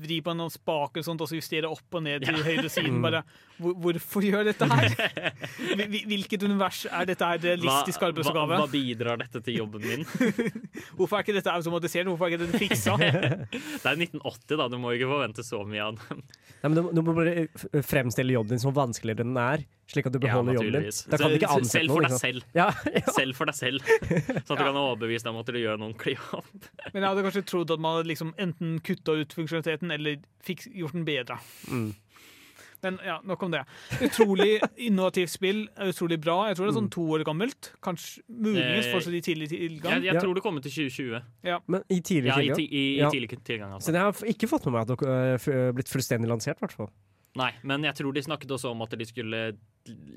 [0.00, 2.46] vri på noen spaker og sånt, og så justere opp og ned til Ja.
[2.48, 2.98] høyre og siden.
[3.04, 3.22] Bare,
[3.60, 4.88] hvor, hvorfor gjør dette her?
[5.78, 9.84] Hvil- hvil- Hvilket univers er dette her realistisk hva, hva, hva bidrar dette til jobben
[9.84, 10.02] min?
[10.98, 12.08] Hvorfor er ikke dette automatisert?
[12.10, 12.96] Hvorfor er ikke dette fiksa?
[13.02, 14.68] Det er 1980, da.
[14.70, 16.22] Du må ikke forvente så mye av den.
[16.58, 17.46] Nei, men du, du må bare
[17.86, 20.98] fremstille jobben din som vanskeligere enn den er, slik at du beholder jobben din.
[21.12, 22.48] Da kan du ikke ansette selv for ikke deg selv.
[22.58, 23.04] Ja, ja.
[23.14, 23.92] Selv for deg selv.
[24.08, 26.68] Sånn at du kan overbevise deg om at du gjør en ordentlig jobb.
[26.92, 30.98] Men jeg hadde kanskje trodd at man hadde liksom enten kutta ut funksjonaliteten eller gjort
[30.98, 31.38] den bedre.
[31.70, 31.88] Mm.
[32.82, 33.64] Men ja, nok om det.
[34.06, 35.64] Utrolig innovativt spill.
[35.82, 36.36] Utrolig bra.
[36.48, 36.80] Jeg tror det er Mm.
[36.84, 37.72] sånn to år gammelt.
[37.82, 39.98] Kanskje Muligens fortsatt i tidlig tilgang.
[40.02, 41.22] Jeg, jeg tror det kommer til 2020.
[41.66, 43.90] Men i tidlig Ja, i, ti, i, i tidlig tilgang, altså.
[43.90, 46.66] Så jeg har ikke fått med meg at det har uh, blitt fullstendig lansert, i
[46.66, 46.90] hvert fall.
[47.38, 49.40] Nei, men jeg tror de snakket også om at de skulle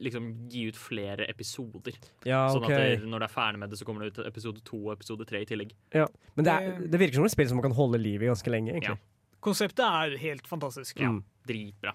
[0.02, 1.94] liksom gi ut flere episoder.
[2.26, 4.62] Ja, Sånn at det, når det er ferdig med det, så kommer det ut episode
[4.68, 5.74] to og episode tre i tillegg.
[5.94, 6.08] Ja.
[6.36, 8.52] Men det, er, det virker som et spill som man kan holde liv i ganske
[8.54, 8.98] lenge, egentlig.
[9.42, 11.00] Konseptet er helt fantastisk.
[11.02, 11.24] Ja, Mm.
[11.48, 11.94] Dritbra.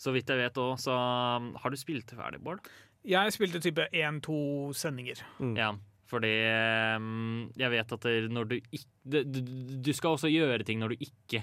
[0.00, 2.64] Så vidt jeg vet òg, så um, har du spilt ferdig, Bård?
[3.04, 5.20] Jeg spilte type én-to sendinger.
[5.56, 5.70] Ja,
[6.10, 9.40] fordi ehm, jeg vet at når du ikke du,
[9.80, 11.40] du skal også gjøre ting når du ikke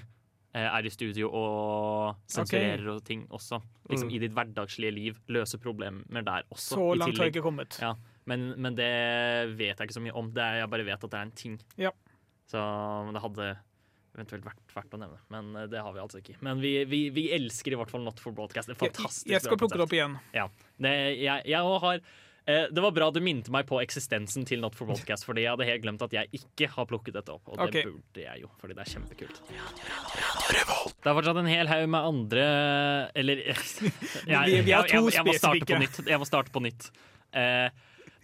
[0.54, 3.58] eh, er i studio og sensurerer og ting også.
[3.90, 4.14] Liksom Mm.
[4.14, 5.16] i ditt hverdagslige liv.
[5.28, 6.74] Løse problemer der også.
[6.76, 7.78] Så langt har jeg ikke kommet.
[7.82, 7.94] Ja,
[8.26, 8.90] men, men det
[9.58, 10.30] vet jeg ikke så mye om.
[10.34, 11.58] Det er, jeg bare vet at det er en ting.
[11.78, 11.90] Ja.
[12.48, 12.60] Så
[13.14, 13.48] det hadde
[14.18, 15.18] eventuelt vært verdt å nevne.
[15.32, 16.36] Men eh, det har vi altså ikke.
[16.44, 18.68] Men vi, vi, vi elsker i hvert fall Not for Broadcast.
[18.70, 20.18] Det er Jeg, fantastisk jeg skal plukke det opp igjen.
[20.36, 20.48] Ja.
[20.78, 20.92] Det,
[21.22, 24.88] jeg, jeg har eh, det var bra du minte meg på eksistensen til Not for
[24.90, 27.44] Broadcast, fordi jeg hadde helt glemt at jeg ikke har plukket dette opp.
[27.52, 27.90] Og det Ok.
[27.92, 29.42] burde jeg jo, fordi det er kjempekult.
[29.48, 32.46] Det er fortsatt en hel haug med andre
[33.18, 33.60] Eller jeg,
[34.26, 36.02] jeg, jeg, jeg må starte på nytt.
[36.08, 36.90] Jeg må starte på nytt.
[37.36, 37.68] Eh,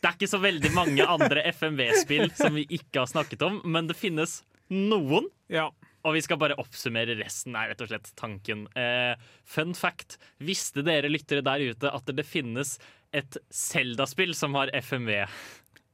[0.05, 3.86] det er ikke så veldig mange andre FMV-spill som vi ikke har snakket om, men
[3.88, 5.30] det finnes noen.
[5.53, 5.70] Ja.
[6.05, 8.66] Og vi skal bare oppsummere resten, er rett og slett tanken.
[8.76, 9.14] Eh,
[9.48, 10.18] fun fact.
[10.44, 12.76] Visste dere lyttere der ute at det finnes
[13.14, 15.24] et Zelda-spill som har FMV?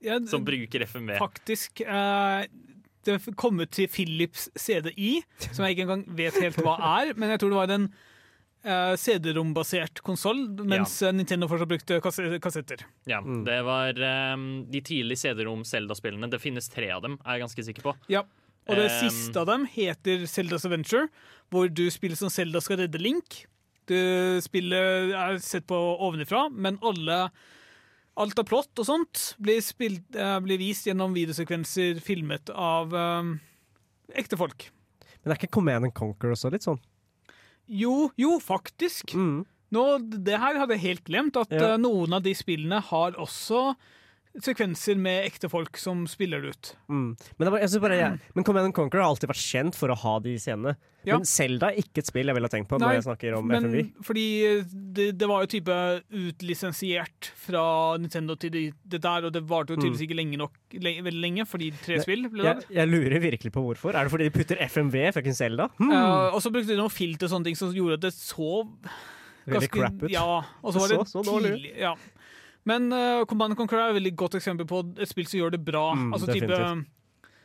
[0.01, 1.19] Ja, Som bruker FMV?
[1.21, 1.83] Faktisk.
[1.85, 2.47] Eh,
[3.07, 5.21] det kom ut til Philips CDI,
[5.53, 7.13] som jeg ikke engang vet helt hva er.
[7.21, 7.87] Men jeg tror det var en
[8.65, 11.13] eh, CD-rom-basert konsoll, mens ja.
[11.15, 12.85] Nintendo fortsatt brukte kas kassetter.
[13.09, 16.29] Ja, det var ehm, de tidlige CD-rom Zelda-spillene.
[16.33, 17.97] Det finnes tre av dem, er jeg ganske sikker på.
[18.13, 18.25] Ja.
[18.69, 21.09] Og det Um, siste av dem heter Zeldas Adventure,
[21.51, 23.47] hvor du spiller som Zelda skal redde Link.
[23.87, 27.31] Du spiller er sett på ovenifra, men alle
[28.21, 33.31] Alt av plott og sånt blir, spilt, eh, blir vist gjennom videosekvenser filmet av um,
[34.13, 34.67] ekte folk.
[35.23, 36.81] Men det er ikke Command and Conquer også litt sånn?
[37.71, 39.15] Jo, jo, faktisk.
[39.15, 39.85] Nå,
[40.27, 41.71] det her hadde jeg helt glemt, at Ja.
[41.71, 43.77] eh, noen av de spillene har også
[44.39, 46.69] sekvenser med ekte folk som spiller det ut.
[46.89, 47.17] Mm.
[47.41, 48.11] Men, jeg bare, ja.
[48.37, 50.77] men Command and Conquer har alltid vært kjent for å ha de scenene.
[51.03, 51.17] Ja.
[51.17, 53.47] Men Zelda er ikke et spill jeg ville tenkt på Nei, når jeg snakker om
[53.49, 54.05] men FMV.
[54.05, 54.25] fordi
[54.99, 55.77] det, det var jo type
[56.41, 57.63] utlisensiert fra
[58.01, 61.23] Nintendo til det, det der, og det varte jo tydeligvis ikke lenge nok, le, veldig
[61.25, 61.99] lenge, fordi tre Mm.
[62.01, 62.71] Ne- spill ble Jeg, lagd.
[62.77, 63.95] jeg lurer virkelig på hvorfor.
[63.97, 65.69] Er det fordi de putter FMV fucking Zelda?
[65.79, 65.91] Hmm.
[65.91, 68.69] Uh, og så brukte de noen filter og sånne ting som gjorde at det så
[69.51, 70.11] Veldig crap ut.
[70.13, 71.95] Ja, og så var det Så så tidlig ja.
[72.71, 75.63] Men uh, Command Conquer er et veldig godt eksempel på et spill som gjør det
[75.67, 75.91] bra.
[75.99, 76.63] Mm, altså type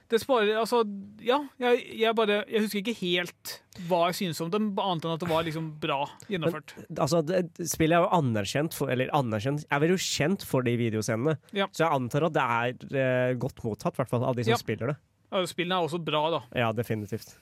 [0.06, 0.84] det sparer, altså,
[1.26, 3.56] ja, jeg, jeg, bare, jeg husker ikke helt
[3.90, 5.98] hva jeg synes om det, annet enn at det var liksom bra
[6.30, 6.76] gjennomført.
[6.94, 7.40] Altså, det,
[7.72, 11.40] spillet er jo anerkjent for Eller anerkjent er jo kjent for de videoscenene.
[11.58, 11.66] Ja.
[11.74, 14.54] Så jeg antar at det er eh, godt mottatt, i hvert fall av de som
[14.54, 14.62] Ja.
[14.62, 14.98] spiller det.
[15.34, 16.44] Ja, Spillene er også bra, da.
[16.54, 17.34] Ja, definitivt.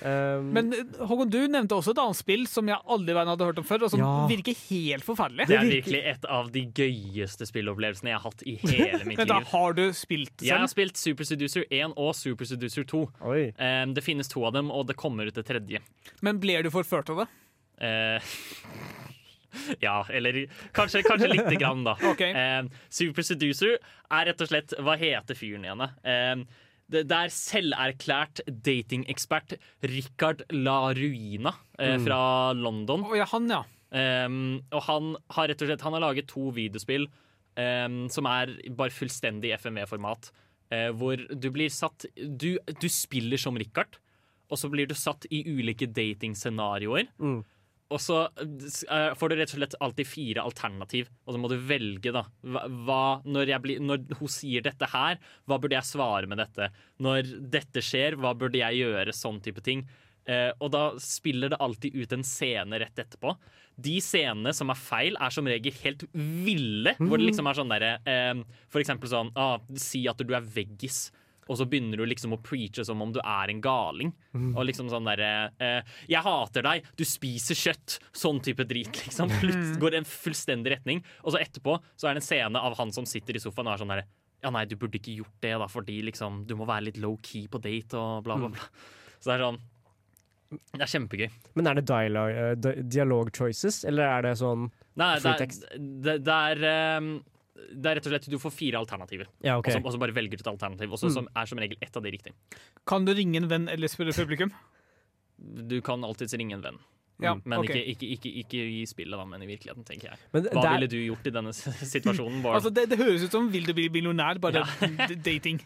[0.00, 3.58] Um, Men eh, Håkon, du nevnte også et annet spill som jeg aldri hadde hørt
[3.60, 4.12] om før, og som Ja.
[4.30, 5.46] virker helt forferdelig.
[5.50, 9.18] Det er virkelig et av de gøyeste spillopplevelsene jeg har hatt i hele mitt liv.
[9.20, 13.02] Men da har du spilt Jeg har spilt Super Seducer 1 og Super Seducer 2.
[13.28, 13.42] Oi.
[13.60, 15.82] Um, det finnes to av dem, og det kommer ut det tredje.
[16.24, 17.28] Men ble du forført av det?
[17.80, 18.20] Uh,
[19.84, 21.96] ja, eller kanskje, kanskje lite grann, da.
[22.14, 22.32] Okay.
[22.32, 23.76] Eh, Super Seducer
[24.10, 25.90] er rett og slett Hva heter fyren igjen, da?
[26.90, 29.54] Eh, det, det er selverklært datingekspert
[29.86, 32.04] Richard La Ruina eh, Mm.
[32.06, 32.20] fra
[32.54, 33.04] London.
[33.06, 33.62] Oh, ja, han, ja.
[33.90, 37.08] Um, og han har rett og slett Han har laget to videospill
[37.58, 40.28] um, som er bare fullstendig FMV-format.
[40.70, 43.98] Uh, hvor du blir satt du, du spiller som Richard,
[44.50, 47.08] og så blir du satt i ulike datingscenarioer.
[47.18, 47.40] Mm.
[47.90, 51.56] Og så eh, får du rett og slett alltid fire alternativ, og så må du
[51.58, 52.22] velge, da.
[52.86, 55.18] Hva, når, blir, når hun sier dette her,
[55.50, 56.70] hva burde jeg svare med dette?
[57.02, 59.16] Når dette skjer, hva burde jeg gjøre?
[59.16, 59.82] Sånn type ting.
[60.30, 63.34] Eh, og da spiller det alltid ut en scene rett etterpå.
[63.80, 66.94] De scenene som er feil, er som regel helt ville.
[67.00, 70.44] Hvor det liksom er sånn derre eh, For eksempel sånn ah, Si at du er
[70.44, 71.08] veggis.
[71.50, 74.12] Og så begynner du liksom å preache som om du er en galing.
[74.54, 77.98] Og liksom sånn derre eh, 'Jeg hater deg, du spiser kjøtt'.
[78.14, 79.02] Sånn type drit.
[79.02, 81.02] liksom Plutselig Går i en fullstendig retning.
[81.24, 83.74] Og så etterpå så er det en scene av han som sitter i sofaen og
[83.74, 84.06] er sånn derre
[84.40, 87.48] 'Ja, nei, du burde ikke gjort det, da, fordi liksom du må være litt low-key
[87.52, 88.60] på date', og bla, bla, bla.
[89.20, 89.60] Så det er sånn
[90.50, 91.28] Det er kjempegøy.
[91.54, 95.46] Men er det dialog, eh, dialog choices, eller er det sånn Nei, det er,
[95.78, 97.22] det, det, er, ehm,
[97.72, 99.76] det er rett og slett Du får fire alternativer, Ja, okay.
[99.82, 100.92] og, så, bare velger du et alternativ.
[100.92, 101.14] Og så Mm.
[101.14, 102.34] som er som regel ett av de riktige.
[102.86, 104.52] Kan du ringe en venn eller spørre publikum?
[105.38, 106.78] Du kan alltids ringe en venn.
[107.20, 107.82] Ja, men okay.
[107.92, 110.18] ikke, ikke, ikke, ikke i spillet, da, men i virkeligheten, tenker jeg.
[110.32, 112.42] Men det- Hva det er- ville du gjort i denne situasjonen?
[112.48, 114.64] Altså, det, det høres ut som Vil du bli millionær, bare
[115.22, 115.60] dating.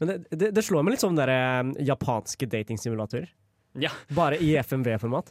[0.00, 3.28] Men det, det, det slår meg litt som der, eh, japanske datingsimulatorer.
[3.78, 3.90] Ja.
[4.14, 5.30] Bare i FMV-format.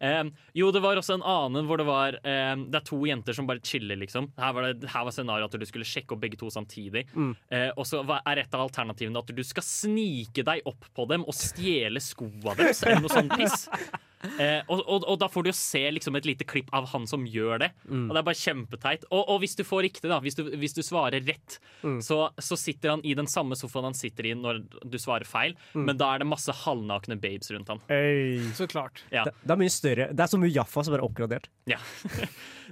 [0.00, 3.36] Em, jo, det var også en annen hvor det var eh, Det er to jenter
[3.36, 4.28] som bare chiller, liksom.
[4.36, 7.06] Her var, det, her var scenarioet at du skulle sjekke opp begge to samtidig.
[7.14, 7.32] Mm.
[7.50, 11.26] Eh, og så er et av alternativene at du skal snike deg opp på dem
[11.26, 13.66] og stjele skoa deres, eller noe sånt piss.
[14.24, 17.04] Eh, og, og, og da får du jo se liksom et lite klipp av han
[17.06, 17.68] som gjør det.
[17.84, 18.06] Mm.
[18.08, 19.04] Og det er bare kjempeteit.
[19.12, 22.00] Og, og hvis du får riktig, da, hvis du, hvis du svarer rett, Mm.
[22.02, 25.52] så, så sitter han i den samme sofaen han sitter i når du svarer feil,
[25.76, 25.84] Mm.
[25.86, 27.82] men da er det masse halvnakne babes rundt han.
[27.92, 28.40] Hey.
[28.56, 29.04] Så klart.
[29.12, 29.22] Ja.
[29.28, 30.08] Det, det er mye større.
[30.16, 31.46] Det er som Jaffa, som er oppgradert.
[31.70, 31.78] Ja.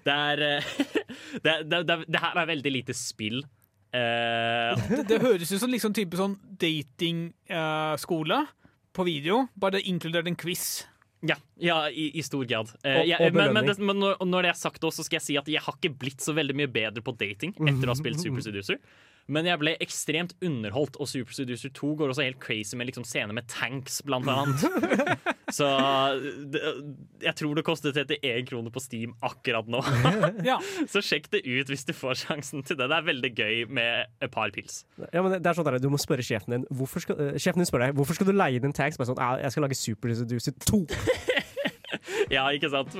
[0.04, 0.72] Det er eh,
[1.44, 3.44] det, det, det, det her er veldig lite spill.
[3.94, 8.40] Uh, Det, det høres ut som liksom type sånn datingskole
[8.94, 10.84] på video, bare det er inkludert en quiz.
[11.24, 12.68] Ja, ja i, i stor grad.
[12.84, 15.04] Eh, Og- jeg- og men, men, det, men når, når det er sagt, også, så
[15.08, 17.88] skal jeg si at jeg har ikke blitt så veldig mye bedre på dating etter
[17.88, 18.78] å ha spilt Super Seducer.
[19.32, 23.06] Men jeg ble ekstremt underholdt, og Super Seducer 2 går også helt crazy med liksom
[23.08, 24.60] scener med tanks, blant annet.
[25.56, 25.64] Så
[26.52, 26.60] det,
[27.22, 29.80] jeg tror det kostet 31 kroner på Steam akkurat nå.
[30.50, 30.58] Ja.
[30.90, 32.88] Så sjekk det ut hvis du får sjansen til det.
[32.90, 34.82] Det er veldig gøy med et par pils.
[35.12, 37.62] Ja, men det er sånn der, Du må spørre sjefen din Hvorfor skal, eh, Sjefen
[37.62, 38.98] din spør deg Hvorfor skal du leie inn en tanks.
[39.00, 40.82] Bare sånn, jeg skal lage Super Seducer 2.
[42.32, 42.92] Ja, ikke sant?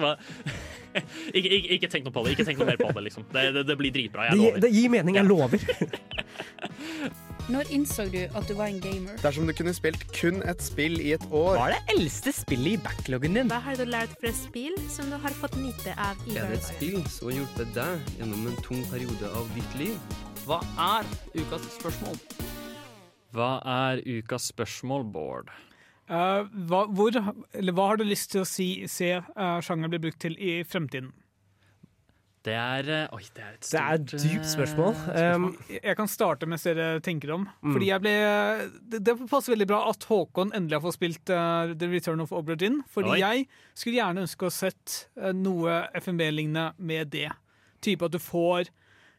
[1.35, 2.35] Ikke, ikke, ikke tenk noe på det.
[2.37, 3.27] Ikke tenk noe mer på det, liksom.
[3.35, 4.29] Det, det, det blir dritbra.
[4.31, 4.61] Jeg lover.
[4.63, 5.59] det gir mening, jeg lover.
[7.53, 9.19] Når innså du at du var en gamer?
[9.21, 12.79] Dersom du kunne spilt kun et spill i et år Hva er det eldste spillet
[12.79, 13.51] i backloggen din?
[13.53, 16.63] Hva har du lært fra spill som du har fått nyte av i Er det
[16.63, 20.17] et spill som har hjulpet deg gjennom en tung periode av ditt liv?
[20.47, 22.17] Hva er ukas spørsmål?
[23.37, 25.53] Hva er ukas spørsmål, Bård?
[26.05, 27.17] Eh, hva, hvor,
[27.57, 30.59] eller hva har du lyst til å si, se uh, sjangeren blir brukt til i
[30.69, 31.13] fremtiden?
[32.45, 34.93] Det er eh, Oi, det er et Det er et dypt spørsmål.
[34.99, 35.47] spørsmål.
[35.49, 37.47] Um, Jeg kan starte mens dere tenker om.
[37.63, 37.73] Mm.
[37.73, 38.13] Fordi jeg ble,
[38.93, 42.37] det, det passer veldig bra at Håkon endelig har fått spilt uh, The Return of
[42.37, 42.83] Obra Dinn.
[42.93, 43.23] Fordi Oi.
[43.23, 47.31] jeg skulle gjerne ønske å ha sett uh, noe FMB-lignende med det.
[47.85, 48.69] Type at du får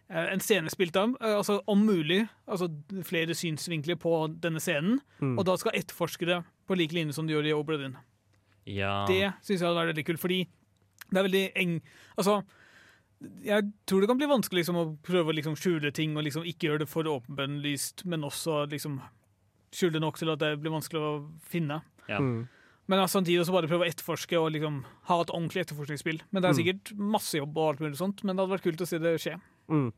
[0.06, 2.68] en scene spilt av, altså om mulig, altså
[3.10, 5.00] flere synsvinkler på denne scenen.
[5.18, 5.32] Mm.
[5.34, 7.78] Og da skal etterforske det på lik linje som du gjør i Obra
[8.66, 9.06] Ja.
[9.08, 10.48] Det syns jeg hadde vært veldig kult, fordi
[11.12, 11.82] det er veldig eng...
[12.18, 12.44] Altså,
[13.46, 16.44] jeg tror det kan bli vanskelig liksom, å prøve å liksom, skjule ting og liksom,
[16.50, 19.00] ikke gjøre det for åpenlyst, men også liksom,
[19.76, 21.14] skjule nok til at det blir vanskelig å
[21.48, 21.82] finne.
[22.10, 22.20] Ja.
[22.20, 22.48] Mm.
[22.88, 26.20] Men altså, samtidig også bare prøve å etterforske og liksom, ha et ordentlig etterforskningsspill.
[26.32, 26.60] Men det er Mm.
[26.62, 29.16] sikkert masse jobb og alt mulig sånt, men det hadde vært kult å se det
[29.22, 29.40] skje.
[29.70, 29.94] mm.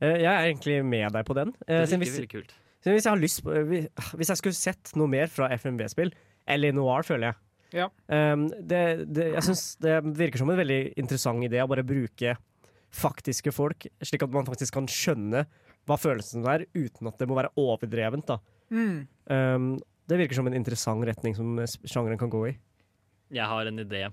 [0.00, 1.48] Eh, Jeg er egentlig med deg på den.
[1.66, 2.52] Eh, Det er virker veldig kult.
[2.82, 6.12] Siden hvis jeg har lyst på hvis- Hvis jeg skulle sett noe mer fra FMV-spill,
[6.46, 7.36] eller Noir, føler jeg
[7.80, 7.88] Ja.
[8.08, 12.36] Um, det, det, jeg synes det virker som en veldig interessant idé å bare bruke
[12.88, 15.44] faktiske folk, slik at man faktisk kan skjønne
[15.88, 18.26] hva følelsen er, uten at det må være overdrevent.
[18.26, 18.38] Da.
[18.72, 19.06] Mm.
[19.28, 19.68] Um,
[20.08, 22.54] det virker som en interessant retning som sjangeren kan gå i.
[23.36, 24.06] Jeg har en idé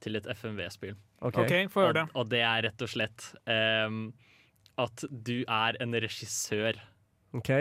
[0.00, 0.96] til et FMV-spill.
[1.20, 1.40] Ok.
[1.44, 2.04] okay få høre det.
[2.14, 4.06] Og, og det er rett og slett um,
[4.80, 6.80] at du er en regissør,
[7.36, 7.52] OK?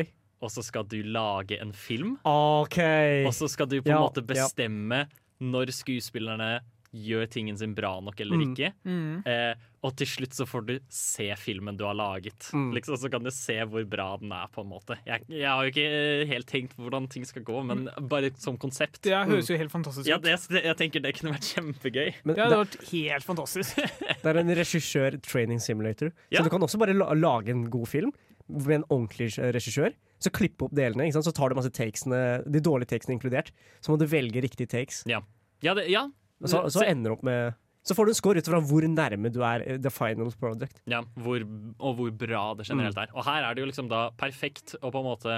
[0.45, 2.15] Og så skal du lage en film.
[2.25, 3.25] Okay.
[3.27, 4.29] Og så skal du på en Ja, måte ja.
[4.35, 5.05] bestemme
[5.41, 6.61] når skuespillerne
[6.95, 8.53] gjør tingen sin bra nok eller Mm.
[8.53, 8.69] ikke.
[8.87, 9.23] Mm.
[9.27, 12.47] Eh, og til slutt så får du se filmen du har laget.
[12.55, 12.69] Mm.
[12.73, 14.95] Liksom, så kan du se hvor bra den er, på en måte.
[15.05, 18.55] Jeg, jeg har jo ikke helt tenkt på hvordan ting skal gå, men bare som
[18.57, 19.01] konsept.
[19.03, 20.23] Det høres jo helt fantastisk Ja, ut.
[20.23, 22.13] det, jeg tenker det kunne vært kjempegøy.
[22.23, 23.75] Men Det hadde det, vært helt fantastisk.
[24.23, 26.39] det er en regissør training simulator, Ja.
[26.39, 28.13] så du kan også bare lage en god film
[28.47, 29.93] med en ordentlig regissør.
[30.21, 33.51] Så klippe opp delene, så tar du masse takesene, de dårlige takesene inkludert.
[33.83, 35.03] Så må du velge riktige takes.
[35.09, 35.19] Ja,
[35.61, 36.05] ja, det, ja.
[36.41, 37.53] Og så, så ender du opp med
[37.85, 40.79] Så får du en score ut fra hvor nærme du er eh, the final product.
[40.89, 41.43] Ja, hvor,
[41.79, 42.71] og hvor bra det Mm.
[42.73, 43.11] generelt er.
[43.13, 45.35] Og her er det jo liksom da perfekt og på en måte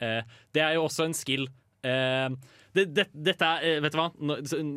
[0.00, 0.22] eh,
[0.54, 1.48] Det er jo også en skill.
[1.84, 2.28] Eh,
[2.72, 4.06] det, det, dette er, eh, vet du hva?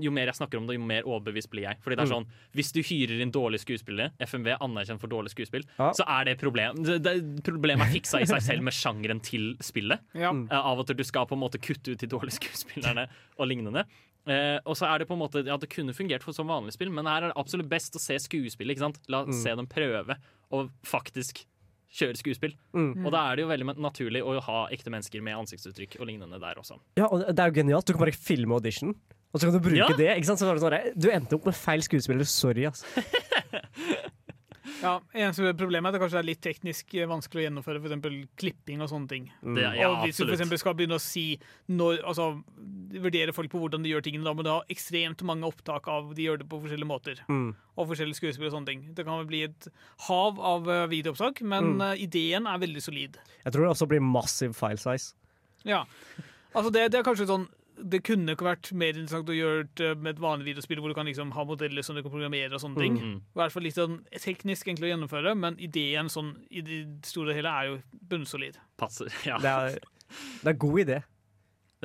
[0.03, 1.77] Jo mer jeg snakker om det, jo mer overbevist blir jeg.
[1.83, 2.15] Fordi det er Mm.
[2.25, 5.91] sånn, Hvis du hyrer inn dårlige skuespillere, FMV er anerkjent for dårlig skuespill, Ja.
[5.93, 6.75] så er det problem.
[6.83, 9.99] Det, det, problemet er fiksa i seg selv med sjangeren til spillet.
[10.15, 10.31] Ja.
[10.31, 13.07] Eh, av at du skal på en måte kutte ut de dårlige skuespillerne
[13.39, 13.85] og lignende.
[14.27, 16.73] Eh, og så er det på en måte Ja, det kunne fungert for som vanlig
[16.73, 18.71] spill, men her er det absolutt best å se skuespill.
[18.73, 18.99] ikke sant?
[19.07, 19.31] La Mm.
[19.43, 20.17] se dem prøve
[20.51, 21.45] å faktisk
[21.91, 22.55] kjøre skuespill.
[22.73, 23.05] Mm.
[23.05, 26.39] Og da er det jo veldig naturlig å ha ekte mennesker med ansiktsuttrykk og lignende
[26.41, 26.79] der også.
[26.97, 27.85] Ja, og det er jo genialt.
[27.85, 28.95] Du kan bare filme audition,
[29.33, 29.87] og så kan du bruke Ja.
[29.95, 30.09] det.
[30.17, 30.39] Ikke sant?
[30.39, 32.23] Så var det sånn, du endte opp med feil skuespiller.
[32.25, 32.83] Sorry, ass.
[34.83, 38.15] Ja, eneste Problemet er at det kanskje er litt teknisk eh, vanskelig å gjennomføre f.eks.
[38.41, 39.29] klipping og sånne ting.
[39.41, 39.55] Mm.
[39.55, 41.37] Det, ja, og hvis du eksempel skal begynne å si
[41.71, 42.27] når, altså,
[42.95, 46.13] vurdere folk på hvordan de gjør tingene, da må du ha ekstremt mange opptak av
[46.17, 47.21] de gjør det på forskjellige måter.
[47.31, 47.53] Mm.
[47.75, 48.85] Og forskjellige skuespill og sånne ting.
[48.95, 49.67] Det kan vel bli et
[50.09, 51.81] hav av eh, videoopptak, men Mm.
[51.91, 53.17] eh, ideen er veldig solid.
[53.43, 55.13] Jeg tror det også blir massiv file size.
[55.65, 55.85] Ja.
[56.53, 59.89] Altså det, det er kanskje sånn Det kunne ikke vært mer interessant å gjøre det
[59.99, 62.61] med et vanlig videospill hvor du kan liksom ha modeller som du kan programmere og
[62.63, 62.99] sånne ting.
[62.99, 63.17] Mhm.
[63.35, 67.33] I hvert fall litt sånn teknisk enkelt å gjennomføre, men ideen sånn i det store
[67.33, 67.81] og hele er jo
[68.13, 68.61] bunnsolid.
[68.77, 69.11] Passer.
[69.27, 69.37] Ja.
[69.41, 69.77] Det er,
[70.43, 71.01] det er god idé.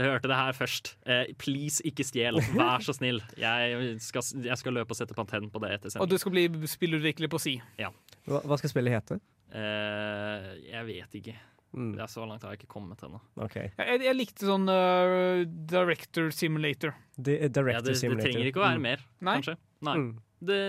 [0.00, 0.94] Jeg hørte det her først.
[1.04, 2.38] Eh, please, ikke stjel.
[2.54, 3.18] Vær så snill.
[3.36, 6.46] Jeg skal, jeg skal løpe og sette patent på det etter Og du skal bli
[6.70, 7.58] spillutvikler på si.
[7.80, 7.90] Ja.
[8.24, 9.18] Hva, hva skal spillet hete?
[9.50, 11.34] Eh, jeg vet ikke.
[11.70, 11.92] Mm.
[11.94, 13.20] Det er så langt har jeg ikke kommet ennå.
[13.46, 13.68] Okay.
[13.78, 16.96] Jeg, jeg likte sånn uh, Director Simulator.
[17.14, 18.26] De, uh, Director det, det Simulator.
[18.30, 18.88] trenger ikke å være Mm.
[18.88, 19.36] mer, Nei.
[19.38, 19.54] kanskje.
[19.86, 19.94] Nei.
[20.00, 20.10] Mm.
[20.50, 20.60] Det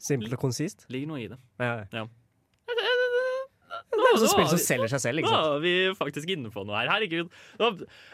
[0.00, 0.86] Simpelt og konsist.
[0.88, 1.36] ligger noe i det.
[1.60, 1.74] Ja.
[1.92, 2.06] Ja.
[3.90, 6.30] Det er jo sånn spill som er selger seg selv, ikke Nå er vi faktisk
[6.32, 6.88] inne på noe her.
[6.90, 7.28] Herregud.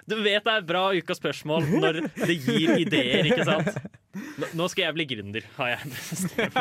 [0.08, 3.78] Du vet det er bra ukas spørsmål når det gir ideer, ikke sant?
[4.58, 6.56] Nå skal jeg bli gründer, har jeg bestemt.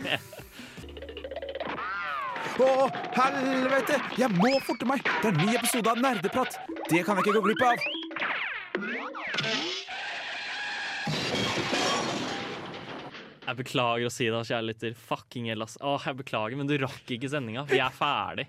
[2.60, 3.96] Å, helvete!
[4.20, 5.00] Jeg må forte meg!
[5.22, 6.58] Det er en ny episode av Nerdeprat.
[6.90, 7.84] Det kan jeg ikke gå glipp av.
[13.46, 14.92] Jeg beklager å si det, kjære lytter.
[15.08, 15.64] Fucking hell.
[15.64, 17.64] Åh, jeg beklager, men du rakk ikke sendinga.
[17.70, 18.44] Vi er ferdig.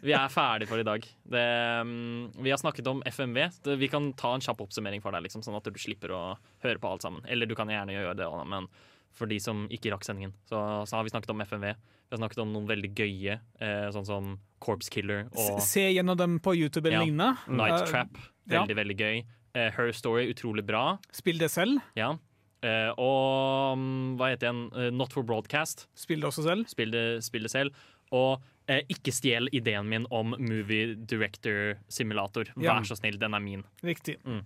[0.00, 1.04] Vi er ferdig for i dag.
[1.36, 1.44] Det,
[1.84, 3.42] um, vi har snakket om FMV.
[3.66, 6.24] Det, vi kan ta en kjapp oppsummering for deg, liksom, sånn at du slipper å
[6.64, 7.28] høre på alt sammen.
[7.28, 8.72] Eller du kan gjerne gjøre det, men
[9.14, 10.58] for de som ikke rakk sendingen, så,
[10.88, 11.68] så har vi snakket om FMV.
[11.74, 14.32] Vi har snakket om noen veldig gøye, eh, sånn som
[14.64, 17.04] Corpse Killer og Se gjennom dem på YouTube eller Ja.
[17.06, 17.36] lignende.
[17.48, 18.18] Night Uh, Trap.
[18.50, 18.60] ja.
[18.64, 19.24] Veldig, veldig gøy.
[19.54, 20.98] Eh, Her Story, utrolig bra.
[21.14, 21.78] Spill det selv.
[21.96, 22.16] Ja.
[22.64, 24.62] Eh, og mm, hva heter den?
[24.74, 25.86] Eh, Not for Broadcast.
[25.94, 26.66] Spill det også selv.
[26.72, 27.74] Spill det, spill det selv.
[28.10, 32.50] Og eh, ikke stjel ideen min om Movie Director Simulator.
[32.56, 32.74] Ja.
[32.80, 33.64] Vær så snill, den er min.
[33.84, 34.16] Riktig.
[34.24, 34.42] Mm.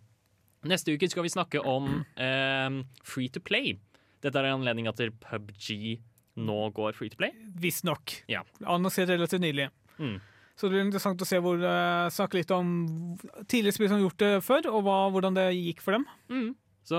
[0.68, 3.76] Neste uke skal vi snakke om eh, Free to Play.
[4.24, 6.00] Dette er en anledning til PubG
[6.38, 7.34] nå går free to play.
[7.58, 8.20] Visstnok.
[8.30, 8.44] Ja.
[8.62, 9.68] Annonsert relativt nylig.
[9.98, 10.18] Mm.
[10.58, 12.70] Så det blir interessant å se hvor, uh, snakke litt om
[13.46, 16.06] tidligere spill som har gjort det før, og hva, hvordan det gikk for dem.
[16.30, 16.50] Mm.
[16.86, 16.98] Så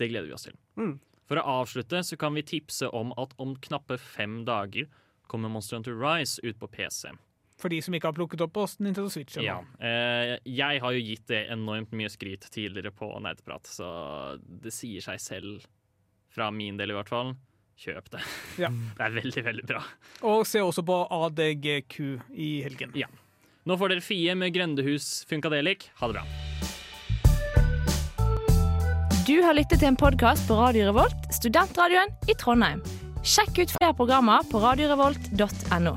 [0.00, 0.56] det gleder vi oss til.
[0.80, 0.96] Mm.
[1.28, 4.88] For å avslutte så kan vi tipse om at om knappe fem dager
[5.28, 7.12] kommer Monster Hunter Rise ut på PC.
[7.58, 9.36] For de som ikke har plukket opp på Nintendo Switch.
[9.42, 9.58] Ja.
[9.82, 13.88] Eh, jeg har jo gitt det enormt mye skryt tidligere på Nerdprat, så
[14.40, 15.66] det sier seg selv,
[16.34, 17.34] fra min del i hvert fall.
[17.78, 18.24] Kjøp det.
[18.58, 18.72] Ja.
[18.98, 19.82] Det er veldig, veldig bra.
[20.26, 21.98] Og se også på ADGQ
[22.34, 22.94] i helgen.
[22.98, 23.10] Ja.
[23.68, 25.90] Nå får dere Fie med Grendehus Funkadelik.
[26.00, 26.24] Ha det bra.
[29.28, 32.80] Du har lyttet til en podkast på Radio Revolt, studentradioen i Trondheim.
[33.20, 35.92] Sjekk ut flere programmer på radiorevolt.no.